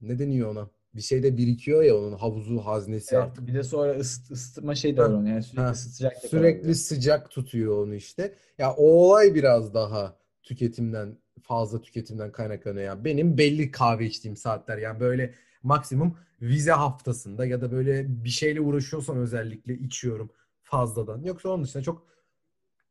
ne 0.00 0.18
deniyor 0.18 0.50
ona? 0.50 0.70
Bir 0.94 1.00
şeyde 1.00 1.36
birikiyor 1.36 1.82
ya 1.82 1.96
onun 1.96 2.12
havuzu, 2.12 2.58
haznesi 2.58 3.14
Evet, 3.14 3.24
artık. 3.24 3.46
bir 3.46 3.54
de 3.54 3.62
sonra 3.62 3.92
ısıt, 3.96 4.30
ısıtma 4.30 4.74
şey 4.74 4.96
de 4.96 5.00
var 5.00 5.08
onun. 5.10 5.26
Yani 5.26 5.42
sürekli 5.42 5.62
heh. 5.62 5.72
ısıtacak 5.72 6.16
Sürekli 6.16 6.74
sıcak 6.74 7.30
tutuyor 7.30 7.78
onu 7.86 7.94
işte. 7.94 8.34
Ya 8.58 8.72
o 8.72 8.84
olay 8.84 9.34
biraz 9.34 9.74
daha 9.74 10.16
tüketimden 10.42 11.18
fazla 11.42 11.82
tüketimden 11.82 12.32
kaynaklanıyor 12.32 12.84
ya. 12.86 13.04
Benim 13.04 13.38
belli 13.38 13.70
kahve 13.70 14.06
içtiğim 14.06 14.36
saatler 14.36 14.78
yani 14.78 15.00
böyle 15.00 15.34
maksimum 15.62 16.18
vize 16.42 16.72
haftasında 16.72 17.46
ya 17.46 17.60
da 17.60 17.72
böyle 17.72 18.24
bir 18.24 18.28
şeyle 18.30 18.60
uğraşıyorsam 18.60 19.18
özellikle 19.18 19.74
içiyorum 19.78 20.30
fazladan. 20.62 21.22
Yoksa 21.24 21.48
onun 21.48 21.64
dışında 21.64 21.82
çok 21.82 22.06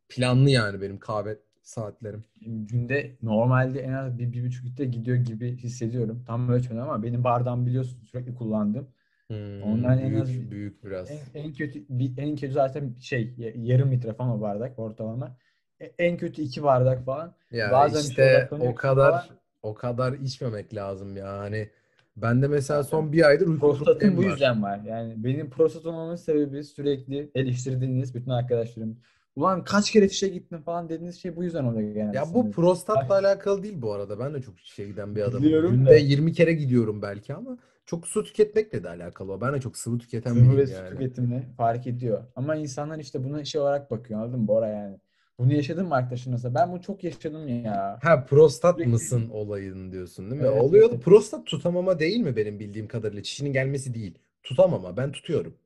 planlı 0.10 0.50
yani 0.50 0.82
benim 0.82 1.00
kahve 1.00 1.40
saatlerim. 1.64 2.26
Günde 2.42 3.18
normalde 3.22 3.80
en 3.82 3.94
az 3.94 4.18
bir, 4.20 4.34
bir 4.34 4.46
buçuk 4.46 4.66
litre 4.66 4.86
gidiyor 4.86 5.18
gibi 5.18 5.58
hissediyorum. 5.58 6.24
Tam 6.28 6.50
ölçmedim 6.50 6.84
ama 6.84 7.04
benim 7.04 7.24
bardağım 7.24 7.66
biliyorsun 7.66 8.04
sürekli 8.06 8.36
kullandım. 8.36 8.88
Hmm, 9.30 9.60
Ondan 9.60 10.00
en 10.00 10.14
büyük, 10.14 10.28
az 10.28 10.38
büyük 10.52 10.84
biraz. 10.84 11.30
en, 11.34 11.44
en 11.44 11.54
kötü 11.54 11.86
bir, 11.90 12.18
en 12.18 12.36
kötü 12.36 12.54
zaten 12.54 12.96
şey 13.02 13.34
ya- 13.38 13.52
yarım 13.56 13.92
litre 13.92 14.14
falan 14.14 14.32
o 14.38 14.42
bardak 14.42 14.80
ortalama. 14.80 15.38
E- 15.80 15.94
En 16.00 16.18
kötü 16.18 16.42
iki 16.42 16.64
bardak 16.64 17.06
falan. 17.06 17.34
Ya 17.52 17.72
Bazen 17.72 18.02
işte 18.04 18.50
o 18.60 18.76
kadar 18.76 19.12
falan. 19.12 19.38
o 19.64 19.74
kadar 19.74 20.14
içmemek 20.14 20.76
lazım 20.76 21.18
ya. 21.18 21.38
Hani 21.38 21.70
ben 22.18 22.42
de 22.42 22.48
mesela 22.48 22.84
son 22.84 23.12
bir 23.12 23.28
aydır 23.28 23.48
uyku 23.48 23.60
prostatım 23.60 24.18
bu 24.18 24.24
yüzden 24.24 24.64
var. 24.64 24.80
Yani 24.86 25.24
benim 25.24 25.50
prostat 25.50 25.86
olmamın 25.86 26.16
sebebi 26.16 26.64
sürekli 26.64 27.32
eleştirdiğiniz 27.36 28.16
bütün 28.16 28.32
arkadaşlarım. 28.32 28.98
Ulan 29.36 29.64
kaç 29.64 29.92
kere 29.92 30.08
fişe 30.08 30.28
gittin 30.28 30.58
falan 30.58 30.90
dediğiniz 30.90 31.22
şey 31.22 31.36
bu 31.36 31.44
yüzden 31.44 31.64
oluyor 31.64 31.94
genelde 31.94 32.18
Ya 32.18 32.34
bu 32.34 32.52
prostatla 32.52 33.16
Ay, 33.16 33.26
alakalı 33.26 33.64
değil 33.64 33.82
bu 33.82 33.94
arada. 33.94 34.20
Ben 34.20 34.34
de 34.34 34.42
çok 34.42 34.60
şişe 34.60 34.86
giden 34.86 35.16
bir 35.16 35.22
adamım. 35.22 35.44
Biliyorum 35.44 35.72
Günde 35.72 35.90
da 35.90 35.96
20 35.96 36.34
kere 36.34 36.54
gidiyorum 36.54 37.02
belki 37.02 37.34
ama 37.34 37.58
çok 37.86 38.08
su 38.08 38.24
tüketmekle 38.24 38.84
de 38.84 38.90
alakalı 38.90 39.34
o. 39.34 39.42
Ben 39.42 39.54
de 39.54 39.62
çok 39.62 39.78
sıvı 39.78 39.98
tüketen 39.98 40.34
sıvı 40.34 40.42
ve 40.42 40.52
biriyim 40.52 40.68
su 40.68 40.74
yani. 40.74 40.90
tüketimi 40.90 41.44
fark 41.58 41.88
ediyor. 41.88 42.24
Ama 42.36 42.56
insanlar 42.56 43.00
işte 43.00 43.24
buna 43.24 43.46
şey 43.46 43.62
olarak 43.62 43.92
bakıyor 43.92 44.20
anladın 44.22 44.40
mı 44.40 44.48
Bora 44.48 44.68
yani. 44.68 44.98
Bunu 45.40 45.54
yaşadın 45.54 45.88
mı 45.88 45.96
arkadaşınızla? 45.96 46.56
Ben 46.56 46.72
bunu 46.72 46.82
çok 46.82 47.04
yaşadım 47.04 47.48
ya. 47.48 48.02
Ha 48.02 48.26
prostat 48.26 48.76
Sürekli 48.78 48.90
mısın 48.90 49.30
olayını 49.30 49.92
diyorsun 49.92 50.32
değil 50.32 50.42
mi? 50.42 50.48
evet 50.48 50.58
Oluyor 50.58 50.92
da 50.92 50.96
evet. 50.96 51.04
prostat 51.04 51.46
tutamama 51.48 52.00
değil 52.00 52.20
mi 52.20 52.36
benim 52.36 52.60
bildiğim 52.60 52.88
kadarıyla? 52.88 53.24
Çişinin 53.24 53.54
gelmesi 53.54 53.94
değil. 53.94 54.20
Tutamama. 54.44 54.98
Ben 54.98 55.12
tutuyorum. 55.12 55.58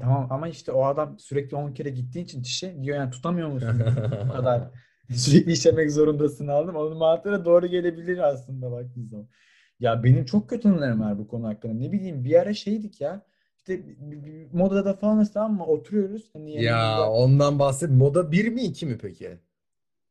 Tamam 0.00 0.26
ama 0.32 0.48
işte 0.48 0.72
o 0.72 0.84
adam 0.84 1.18
sürekli 1.18 1.56
10 1.56 1.72
kere 1.74 1.90
gittiği 1.90 2.20
için 2.20 2.42
çişe 2.42 2.82
diyor 2.84 2.96
yani 2.96 3.10
tutamıyor 3.10 3.48
musun 3.48 3.86
bu 4.20 4.28
kadar 4.28 4.70
sürekli 5.10 5.52
işemek 5.52 5.90
zorundasın 5.92 6.48
aldım. 6.48 6.76
Onun 6.76 6.96
mantığına 6.98 7.44
doğru 7.44 7.66
gelebilir 7.66 8.18
aslında 8.18 8.70
baktığın 8.72 9.06
zaman. 9.06 9.28
Ya 9.80 10.04
benim 10.04 10.24
çok 10.24 10.50
kötü 10.50 10.68
anılarım 10.68 11.00
var 11.00 11.18
bu 11.18 11.28
konu 11.28 11.46
hakkında. 11.48 11.74
Ne 11.74 11.92
bileyim 11.92 12.24
bir 12.24 12.34
ara 12.40 12.54
şeydik 12.54 13.00
ya 13.00 13.26
işte 13.68 13.82
bir- 14.10 14.24
bir 14.24 14.46
modada 14.52 14.94
falan 14.94 15.24
tamam 15.34 15.54
mı 15.56 15.66
oturuyoruz 15.66 16.30
hani 16.32 16.62
Ya 16.62 17.10
ondan 17.10 17.58
bahset. 17.58 17.90
Moda 17.90 18.32
1 18.32 18.48
mi 18.48 18.62
2 18.62 18.86
mi 18.86 18.98
peki? 19.02 19.38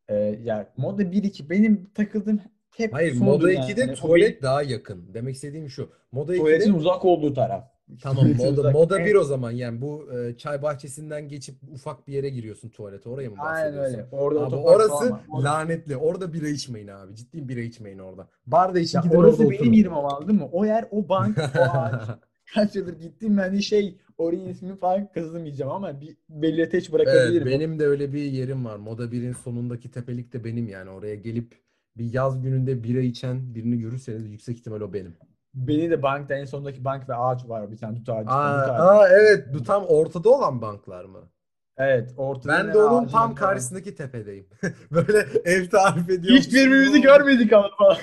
e, 0.07 0.15
ya 0.43 0.73
moda 0.77 1.11
1-2 1.11 1.49
benim 1.49 1.89
takıldığım 1.95 2.39
hep 2.77 2.93
Hayır, 2.93 3.21
Moda 3.21 3.51
yani. 3.51 3.65
2'de 3.65 3.81
Hani 3.81 3.83
o 3.83 3.87
benim 3.87 3.95
tuvalet 3.95 4.41
daha 4.41 4.61
yakın. 4.63 5.13
Demek 5.13 5.35
istediğim 5.35 5.69
şu. 5.69 5.89
Moda 6.11 6.35
tuvaletin 6.35 6.69
2'de 6.69 6.77
uzak 6.77 7.05
olduğu 7.05 7.33
taraf. 7.33 7.63
tamam 8.01 8.27
moda 8.27 8.49
uzak. 8.49 8.73
moda 8.73 8.99
1 8.99 9.15
En, 9.15 9.15
o 9.19 9.23
zaman 9.23 9.51
yani 9.51 9.81
bu 9.81 10.09
e, 10.13 10.37
çay 10.37 10.61
bahçesinden 10.61 11.27
geçip 11.29 11.55
ufak 11.73 12.07
bir 12.07 12.13
yere 12.13 12.29
giriyorsun 12.29 12.69
tuvalete. 12.69 13.09
Oraya 13.09 13.29
mı 13.29 13.35
aynen 13.39 13.77
bahsediyorsun? 13.77 13.93
öyle. 13.93 14.07
Orada 14.11 14.41
Abi 14.41 14.49
falan 14.49 14.63
orası. 14.63 14.93
Orası 14.93 15.43
lanetli. 15.43 15.97
Orada 15.97 16.33
bira 16.33 16.47
içmeyin 16.47 16.87
abi. 16.87 17.15
Ciddi 17.15 17.49
bira 17.49 17.61
içmeyin 17.61 17.99
orada. 17.99 18.27
Barda 18.47 18.79
için 18.79 18.97
Ya 18.97 19.03
gidin 19.03 19.15
orada 19.15 19.27
orası 19.27 19.39
benim 19.43 19.53
oturun. 19.55 19.73
yerim 19.73 19.93
ama 19.93 20.15
anladın 20.17 20.35
mı? 20.35 20.49
O 20.51 20.65
yer, 20.65 20.85
o 20.91 21.09
bank, 21.09 21.37
o 21.37 21.61
ağaç. 21.77 22.01
Kaç 22.53 22.75
yıldır 22.75 22.99
gittim 22.99 23.37
hani 23.37 23.63
şey 23.63 23.97
oraya 24.17 24.49
ismini 24.49 24.75
falan 24.77 25.11
kazımayacağım 25.13 25.71
ama 25.71 26.01
bir 26.01 26.17
belirteç 26.29 26.83
Evet, 26.83 26.93
bırakabilirim. 26.93 27.47
O- 27.47 27.51
benim 27.51 27.79
de 27.79 27.87
öyle 27.87 28.13
bir 28.13 28.23
yerim 28.23 28.65
var. 28.65 28.77
Moda 28.77 29.11
1'in 29.11 29.33
sonundaki 29.33 29.91
tepelik 29.91 30.33
de 30.33 30.43
benim 30.43 30.67
yani. 30.69 30.89
Oraya 30.89 31.15
gelip 31.15 31.55
bir 31.97 32.13
yaz 32.13 32.41
gününde 32.41 32.83
bira 32.83 32.99
içen 32.99 33.55
birini 33.55 33.79
görürseniz 33.79 34.25
yüksek 34.31 34.57
ihtimal 34.57 34.81
o 34.81 34.93
benim. 34.93 35.15
Beni 35.53 35.89
de 35.89 36.03
bankta 36.03 36.35
en 36.35 36.45
sondaki 36.45 36.85
bank 36.85 37.09
ve 37.09 37.15
ağaç 37.15 37.49
var. 37.49 37.71
Bir 37.71 37.77
tane 37.77 37.97
dut 37.97 38.09
ağacı. 38.09 38.29
Aa, 38.29 38.59
Dut 38.61 38.69
ağacı. 38.73 38.83
aa 38.83 39.07
evet, 39.09 39.47
bu 39.53 39.63
tam 39.63 39.85
ortada 39.85 40.29
olan 40.29 40.61
banklar 40.61 41.05
mı? 41.05 41.29
Evet, 41.77 42.13
ortada 42.17 42.57
Ben 42.57 42.73
de 42.73 42.77
onun 42.77 43.07
tam 43.07 43.35
karşısındaki 43.35 43.95
tepedeyim. 43.95 44.45
Böyle 44.91 45.17
ev 45.45 45.69
tarif 45.69 46.09
ediyormuşum 46.09 46.35
Hiç 46.37 46.45
gibi 46.45 46.55
birbirimizi 46.55 46.89
oldu. 46.91 47.01
görmedik 47.01 47.53
ama 47.53 47.69
falan. 47.77 47.97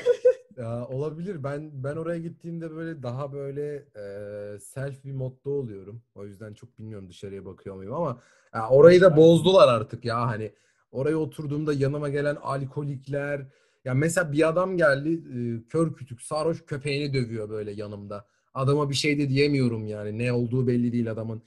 Ya, 0.61 0.87
olabilir. 0.87 1.45
Ben 1.45 1.71
ben 1.85 1.97
oraya 1.97 2.19
gittiğimde 2.19 2.71
böyle 2.71 3.03
daha 3.03 3.33
böyle 3.33 3.75
e, 3.77 4.59
self 4.59 5.05
bir 5.05 5.13
modda 5.13 5.51
oluyorum. 5.51 6.03
O 6.15 6.25
yüzden 6.27 6.55
çok 6.55 6.79
bilmiyorum 6.79 7.09
dışarıya 7.09 7.45
bakıyor 7.45 7.77
muyum 7.77 7.95
ama 7.95 8.21
ya, 8.55 8.69
orayı 8.69 9.01
da 9.01 9.17
bozdular 9.17 9.69
artık 9.69 10.05
ya 10.05 10.27
hani. 10.27 10.53
Oraya 10.93 11.17
oturduğumda 11.17 11.73
yanıma 11.73 12.09
gelen 12.09 12.37
alkolikler 12.37 13.47
ya 13.85 13.95
mesela 13.95 14.33
bir 14.33 14.49
adam 14.49 14.77
geldi 14.77 15.11
e, 15.39 15.69
kör 15.69 15.95
kütük 15.95 16.23
sarhoş 16.23 16.65
köpeğini 16.67 17.15
dövüyor 17.15 17.51
böyle 17.51 17.73
yanımda. 17.73 18.27
Adama 18.55 18.91
bir 18.91 18.95
şey 18.95 19.19
de 19.19 19.29
diyemiyorum 19.29 19.87
yani. 19.87 20.19
Ne 20.19 20.33
olduğu 20.33 20.67
belli 20.67 20.93
değil 20.93 21.11
adamın. 21.11 21.43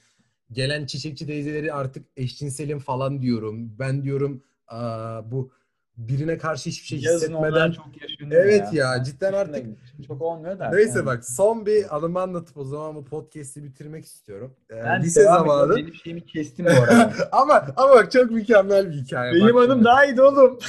Gelen 0.52 0.86
çiçekçi 0.86 1.26
teyzeleri 1.26 1.72
artık 1.72 2.06
eşcinselim 2.16 2.78
falan 2.78 3.22
diyorum. 3.22 3.78
Ben 3.78 4.04
diyorum 4.04 4.42
aa, 4.68 5.30
bu 5.30 5.50
birine 5.96 6.38
karşı 6.38 6.70
hiçbir 6.70 6.86
şey 6.86 7.00
Yazın 7.00 7.28
hissetmeden 7.28 7.72
çok 7.72 8.02
yaşanıyor 8.02 8.44
Evet 8.44 8.72
ya. 8.72 8.94
ya 8.94 9.04
cidden 9.04 9.32
artık. 9.32 9.66
Çok 10.06 10.22
olmuyor 10.22 10.58
da 10.58 10.70
neyse 10.70 10.92
yani. 10.98 11.06
bak 11.06 11.24
son 11.24 11.66
bir 11.66 11.96
anımı 11.96 12.20
anlatıp 12.20 12.56
o 12.56 12.64
zaman 12.64 12.94
bu 12.94 13.04
podcast'i 13.04 13.64
bitirmek 13.64 14.04
istiyorum. 14.04 14.54
Ee, 14.70 14.76
Ben 14.84 15.02
lise 15.02 15.22
zamanı 15.24 15.76
Benim 15.76 15.94
şeyimi 15.94 16.26
kestim 16.26 16.66
bu 16.66 16.70
arada. 16.70 17.12
ama 17.32 17.66
ama 17.76 17.94
bak 17.94 18.12
çok 18.12 18.30
mükemmel 18.30 18.90
bir 18.90 18.94
hikaye 18.96 19.32
bak 19.32 19.40
Benim 19.42 19.56
anım 19.56 19.70
şimdi. 19.72 19.84
daha 19.84 20.04
iyiydi 20.04 20.22
oğlum. 20.22 20.58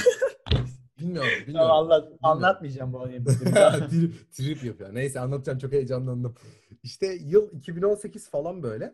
Bilmiyorum 1.00 1.30
Tamam 1.30 1.48
bilmiyorum 1.48 1.72
anlat. 1.72 2.04
bilmiyorum. 2.04 2.20
Anlatmayacağım 2.24 2.94
bu 2.94 3.02
anıyı. 3.04 3.26
Trip, 3.26 4.32
trip 4.32 4.64
yapıyor. 4.64 4.90
Neyse 4.96 5.20
anlatacağım 5.20 5.60
çok 5.60 5.72
heyecanlandım. 5.72 6.36
İşte 6.84 7.08
yıl 7.22 7.52
2018 7.52 8.30
falan 8.30 8.64
böyle. 8.64 8.94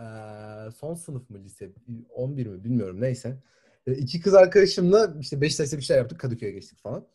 Ee, 0.00 0.02
son 0.78 0.94
sınıf 0.94 1.30
mı 1.30 1.38
lise? 1.38 1.70
11 2.14 2.46
mi 2.46 2.64
bilmiyorum 2.64 3.00
neyse. 3.00 3.36
Ee, 3.86 3.92
iki 3.92 4.20
kız 4.20 4.34
arkadaşımla 4.34 5.14
işte 5.20 5.40
Beşiktaş'ta 5.40 5.76
bir 5.76 5.82
şey 5.82 5.96
yaptık. 5.96 6.20
Kadıköy'e 6.20 6.52
geçtik 6.52 6.78
falan. 6.82 7.06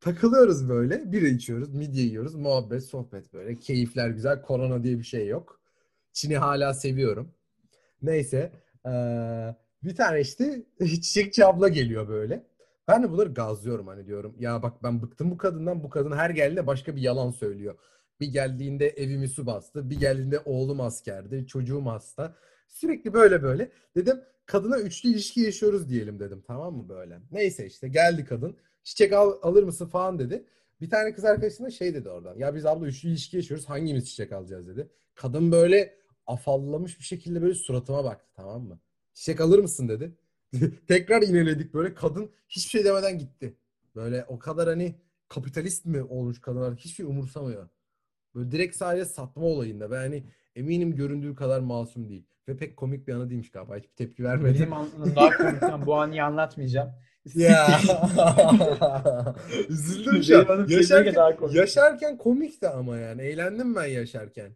Takılıyoruz 0.00 0.68
böyle. 0.68 1.12
Bira 1.12 1.28
içiyoruz, 1.28 1.74
midye 1.74 2.04
yiyoruz. 2.04 2.34
Muhabbet, 2.34 2.84
sohbet 2.84 3.32
böyle. 3.32 3.58
Keyifler 3.58 4.08
güzel. 4.10 4.42
Korona 4.42 4.84
diye 4.84 4.98
bir 4.98 5.04
şey 5.04 5.26
yok. 5.28 5.60
Çin'i 6.12 6.36
hala 6.38 6.74
seviyorum. 6.74 7.34
Neyse. 8.02 8.52
eee, 8.86 9.56
bir 9.84 9.94
tane 9.96 10.20
işte 10.20 10.62
çiçekçi 10.80 11.44
abla 11.46 11.68
geliyor 11.68 12.08
böyle. 12.08 12.46
Ben 12.88 13.02
de 13.02 13.10
bunları 13.10 13.34
gazlıyorum 13.34 13.86
hani 13.86 14.06
diyorum. 14.06 14.36
Ya 14.38 14.62
bak 14.62 14.82
ben 14.82 15.02
bıktım 15.02 15.30
bu 15.30 15.36
kadından. 15.38 15.82
Bu 15.84 15.90
kadın 15.90 16.12
her 16.12 16.30
geldiğinde 16.30 16.66
başka 16.66 16.96
bir 16.96 17.02
yalan 17.02 17.30
söylüyor. 17.30 17.74
Bir 18.20 18.28
geldiğinde 18.28 18.88
evimi 18.88 19.28
su 19.28 19.46
bastı. 19.46 19.90
Bir 19.90 20.00
geldiğinde 20.00 20.40
oğlum 20.44 20.80
askerdi. 20.80 21.46
Çocuğum 21.46 21.86
hasta. 21.86 22.34
Sürekli 22.68 23.12
böyle 23.12 23.42
böyle. 23.42 23.72
Dedim 23.96 24.20
kadına 24.46 24.78
üçlü 24.78 25.08
ilişki 25.08 25.40
yaşıyoruz 25.40 25.88
diyelim 25.88 26.20
dedim. 26.20 26.42
Tamam 26.46 26.74
mı 26.74 26.88
böyle? 26.88 27.20
Neyse 27.30 27.66
işte 27.66 27.88
geldi 27.88 28.24
kadın. 28.24 28.56
Çiçek 28.82 29.12
al, 29.12 29.38
alır 29.42 29.62
mısın 29.62 29.86
falan 29.86 30.18
dedi. 30.18 30.44
Bir 30.80 30.90
tane 30.90 31.12
kız 31.14 31.24
arkadaşım 31.24 31.66
da 31.66 31.70
şey 31.70 31.94
dedi 31.94 32.08
oradan. 32.08 32.36
Ya 32.36 32.54
biz 32.54 32.66
abla 32.66 32.86
üçlü 32.86 33.08
ilişki 33.08 33.36
yaşıyoruz. 33.36 33.68
Hangimiz 33.68 34.10
çiçek 34.10 34.32
alacağız 34.32 34.68
dedi. 34.68 34.90
Kadın 35.14 35.52
böyle 35.52 35.98
afallamış 36.26 36.98
bir 36.98 37.04
şekilde 37.04 37.42
böyle 37.42 37.54
suratıma 37.54 38.04
baktı 38.04 38.30
tamam 38.36 38.62
mı? 38.62 38.80
Çiçek 39.14 39.40
alır 39.40 39.58
mısın 39.58 39.88
dedi. 39.88 40.16
Tekrar 40.88 41.22
ineledik 41.22 41.74
böyle. 41.74 41.94
Kadın 41.94 42.30
hiçbir 42.48 42.70
şey 42.70 42.84
demeden 42.84 43.18
gitti. 43.18 43.56
Böyle 43.94 44.24
o 44.28 44.38
kadar 44.38 44.68
hani 44.68 44.94
kapitalist 45.28 45.84
mi 45.86 46.02
olmuş 46.02 46.40
kadınlar 46.40 46.76
hiçbir 46.76 46.90
şey 46.90 47.06
umursamıyor. 47.06 47.68
Böyle 48.34 48.52
direkt 48.52 48.76
sadece 48.76 49.04
satma 49.04 49.44
olayında. 49.44 49.90
Ben 49.90 49.96
hani 49.96 50.24
eminim 50.58 50.96
göründüğü 50.96 51.34
kadar 51.34 51.60
masum 51.60 52.08
değil. 52.08 52.24
Ve 52.48 52.56
pek 52.56 52.76
komik 52.76 53.08
bir 53.08 53.12
anı 53.14 53.30
değilmiş 53.30 53.50
galiba. 53.50 53.76
Hiçbir 53.76 53.96
tepki 53.96 54.24
vermedi. 54.24 54.58
Benim 54.58 54.72
anım 54.72 55.16
daha 55.16 55.30
komikten 55.30 55.86
bu 55.86 55.94
anıyı 56.00 56.24
anlatmayacağım. 56.24 56.90
Ya. 57.34 57.66
Üzüldüm 59.68 60.22
şu 60.22 60.52
an. 60.52 60.66
Yaşarken, 60.68 61.14
yaşarken 61.52 62.16
komikti 62.18 62.68
ama 62.68 62.96
yani. 62.96 63.22
Eğlendim 63.22 63.76
ben 63.76 63.86
yaşarken. 63.86 64.50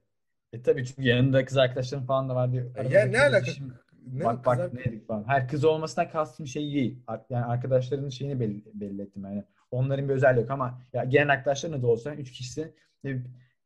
E 0.53 0.63
tabii 0.63 0.87
çünkü 0.87 1.03
yanında 1.03 1.45
kız 1.45 1.57
arkadaşlarım 1.59 2.05
falan 2.05 2.29
da 2.29 2.35
vardı. 2.35 2.57
Ya 2.57 2.63
Aramızdaki 2.75 3.13
ne 3.13 3.21
alaka? 3.21 3.39
iletişim- 3.39 3.73
Ne 4.13 4.25
Bak 4.25 4.47
bak 4.47 4.73
ne 4.73 4.85
dedik 4.85 5.07
falan. 5.09 5.25
Her 5.29 5.49
kız 5.49 5.65
olmasından 5.65 6.11
kastım 6.11 6.47
şey 6.47 6.75
değil. 6.75 6.99
Yani 7.31 7.45
arkadaşlarının 7.45 8.09
şeyini 8.09 8.41
belli, 8.41 8.63
belli 8.75 9.03
ettim. 9.03 9.25
Yani 9.25 9.45
onların 9.71 10.09
bir 10.09 10.15
özelliği 10.15 10.41
yok 10.43 10.51
ama 10.51 10.81
ya 10.93 11.05
gelen 11.05 11.29
arkadaşlarına 11.29 11.83
da 11.83 11.87
olsa 11.87 12.15
üç 12.15 12.33
kişisi 12.33 12.75
e, 13.05 13.09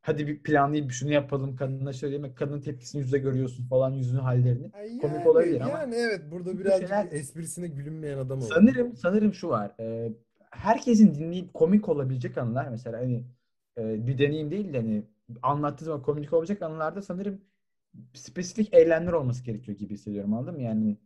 hadi 0.07 0.27
bir 0.27 0.43
planlayıp 0.43 0.91
şunu 0.91 1.11
yapalım 1.13 1.55
kadına 1.55 1.93
söyleyeyim. 1.93 2.33
Kadının 2.35 2.61
tepkisini 2.61 3.01
yüzde 3.01 3.17
görüyorsun 3.17 3.67
falan 3.67 3.91
yüzünün 3.91 4.19
hallerini. 4.19 4.71
Ay 4.73 4.97
Komik 4.97 5.15
yani, 5.15 5.27
olabilir 5.29 5.61
ama 5.61 5.79
yani 5.79 5.95
evet 5.95 6.21
burada 6.31 6.53
bu 6.53 6.59
birazcık 6.59 6.87
şeyler 6.87 7.07
esprisine 7.11 7.67
gülünmeyen 7.67 8.17
adam 8.17 8.43
oldu. 8.43 8.53
sanırım 8.53 8.95
sanırım 8.95 9.33
şu 9.33 9.49
var. 9.49 9.71
e, 9.79 10.11
herkesin 10.51 11.15
dinleyip 11.15 11.53
komik 11.53 11.89
olabilecek 11.89 12.37
anılar 12.37 12.67
mesela 12.67 12.99
hani 12.99 13.23
e, 13.77 14.07
bir 14.07 14.17
deneyim 14.17 14.51
değil 14.51 14.73
de 14.73 14.77
hani 14.77 15.03
anlattığı 15.43 15.85
zaman 15.85 16.01
komik 16.01 16.33
olabilecek 16.33 16.61
anılarda 16.61 17.01
sanırım 17.01 17.41
spesifik 18.13 18.73
eylemler 18.73 19.13
olması 19.13 19.43
gerekiyor 19.43 19.77
gibi 19.77 19.93
hissediyorum 19.93 20.33
anladın 20.33 20.55
mı? 20.55 20.61
Yani 20.61 20.97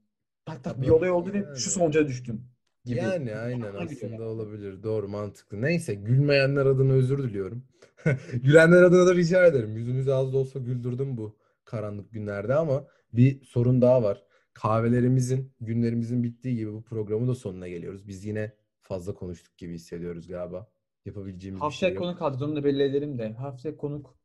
tak 0.45 0.63
tak 0.63 0.81
bir 0.81 0.89
olay 0.89 1.11
oldu 1.11 1.33
ve 1.33 1.39
şu 1.39 1.47
Yani. 1.47 1.57
sonuca 1.57 2.07
düştüm. 2.07 2.50
Gibi. 2.85 2.97
Yani 2.97 3.35
aynen 3.35 3.73
aslında 3.75 4.23
olabilir. 4.23 4.83
Doğru 4.83 5.07
mantıklı. 5.07 5.61
Neyse 5.61 5.93
gülmeyenler 5.95 6.65
adına 6.65 6.93
özür 6.93 7.23
diliyorum. 7.23 7.63
Gülenler 8.33 8.83
adına 8.83 9.07
da 9.07 9.15
rica 9.15 9.45
ederim. 9.45 9.77
Yüzünüzü 9.77 10.11
az 10.11 10.33
da 10.33 10.37
olsa 10.37 10.59
güldürdüm 10.59 11.17
bu 11.17 11.37
karanlık 11.65 12.11
günlerde 12.11 12.55
ama 12.55 12.87
bir 13.13 13.43
sorun 13.45 13.81
daha 13.81 14.03
var. 14.03 14.23
Kahvelerimizin, 14.53 15.53
günlerimizin 15.61 16.23
bittiği 16.23 16.55
gibi 16.55 16.73
bu 16.73 16.83
programın 16.83 17.27
da 17.27 17.35
sonuna 17.35 17.67
geliyoruz. 17.67 18.07
Biz 18.07 18.25
yine 18.25 18.51
fazla 18.81 19.13
konuştuk 19.13 19.57
gibi 19.57 19.73
hissediyoruz 19.73 20.27
galiba. 20.27 20.67
Yapabileceğimiz 21.05 21.61
bir 21.61 21.71
şey 21.71 21.89
yok. 21.89 21.97
konuk 21.97 22.21
alacağız. 22.21 22.41
Onu 22.41 22.55
da 22.55 22.63
belli 22.63 22.83
edelim 22.83 23.17
de. 23.17 23.31
Haftaya 23.33 23.77
konuk 23.77 24.15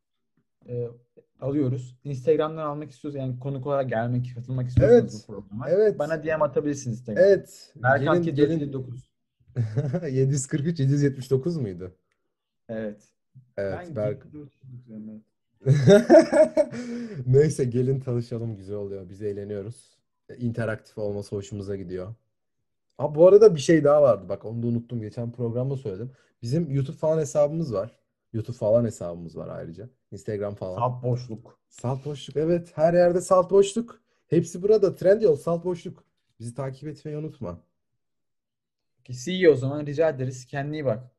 e, 0.68 0.88
alıyoruz. 1.40 1.96
Instagram'dan 2.04 2.66
almak 2.66 2.90
istiyorsanız 2.90 3.26
yani 3.28 3.40
konuk 3.40 3.66
olarak 3.66 3.88
gelmek, 3.88 4.34
katılmak 4.34 4.68
istiyorsanız 4.68 5.02
Evet, 5.14 5.24
bu 5.28 5.32
programa. 5.32 5.70
evet. 5.70 5.98
Bana 5.98 6.24
DM 6.24 6.42
atabilirsiniz 6.42 6.98
Instagram'dan. 6.98 7.28
Evet. 7.28 7.72
Berkan 7.76 8.22
Gelin 8.22 8.36
gelin. 8.36 8.72
459. 8.72 9.10
743 10.10 10.80
779 10.80 11.56
muydu? 11.56 11.92
Evet. 12.68 13.02
Evet. 13.56 13.78
Ben 13.88 13.96
Berk. 13.96 14.22
Geek'i 14.22 14.32
459 14.34 14.86
diyorum, 14.86 15.08
evet. 15.10 15.22
Neyse 17.26 17.64
gelin 17.64 18.00
tanışalım 18.00 18.56
güzel 18.56 18.76
oluyor. 18.76 19.08
Biz 19.08 19.22
eğleniyoruz. 19.22 19.96
İnteraktif 20.38 20.98
olması 20.98 21.36
hoşumuza 21.36 21.76
gidiyor. 21.76 22.14
Ha 22.98 23.14
bu 23.14 23.28
arada 23.28 23.54
bir 23.54 23.60
şey 23.60 23.84
daha 23.84 24.02
vardı. 24.02 24.28
Bak 24.28 24.44
onu 24.44 24.62
da 24.62 24.66
unuttum. 24.66 25.00
Geçen 25.00 25.32
programda 25.32 25.76
söyledim. 25.76 26.10
Bizim 26.42 26.70
YouTube 26.74 26.96
falan 26.96 27.18
hesabımız 27.18 27.72
var. 27.74 27.98
YouTube 28.36 28.56
falan 28.56 28.84
hesabımız 28.84 29.36
var 29.36 29.48
ayrıca. 29.48 29.88
Instagram 30.12 30.54
falan. 30.54 30.76
Salt 30.76 31.02
boşluk. 31.02 31.58
Salt 31.68 32.04
Boşluk. 32.04 32.36
Evet. 32.36 32.72
Her 32.74 32.94
yerde 32.94 33.20
Salt 33.20 33.50
Boşluk. 33.50 34.00
Hepsi 34.26 34.62
burada. 34.62 34.94
Trendyol, 34.94 35.36
Salt 35.36 35.64
Boşluk. 35.64 36.04
Bizi 36.40 36.54
takip 36.54 36.88
etmeyi 36.88 37.16
unutma. 37.18 37.58
Ki 39.04 39.12
iyi 39.26 39.50
o 39.50 39.54
zaman 39.54 39.86
rica 39.86 40.08
ederiz. 40.08 40.46
Kendine 40.46 40.76
iyi 40.76 40.84
bak. 40.84 41.15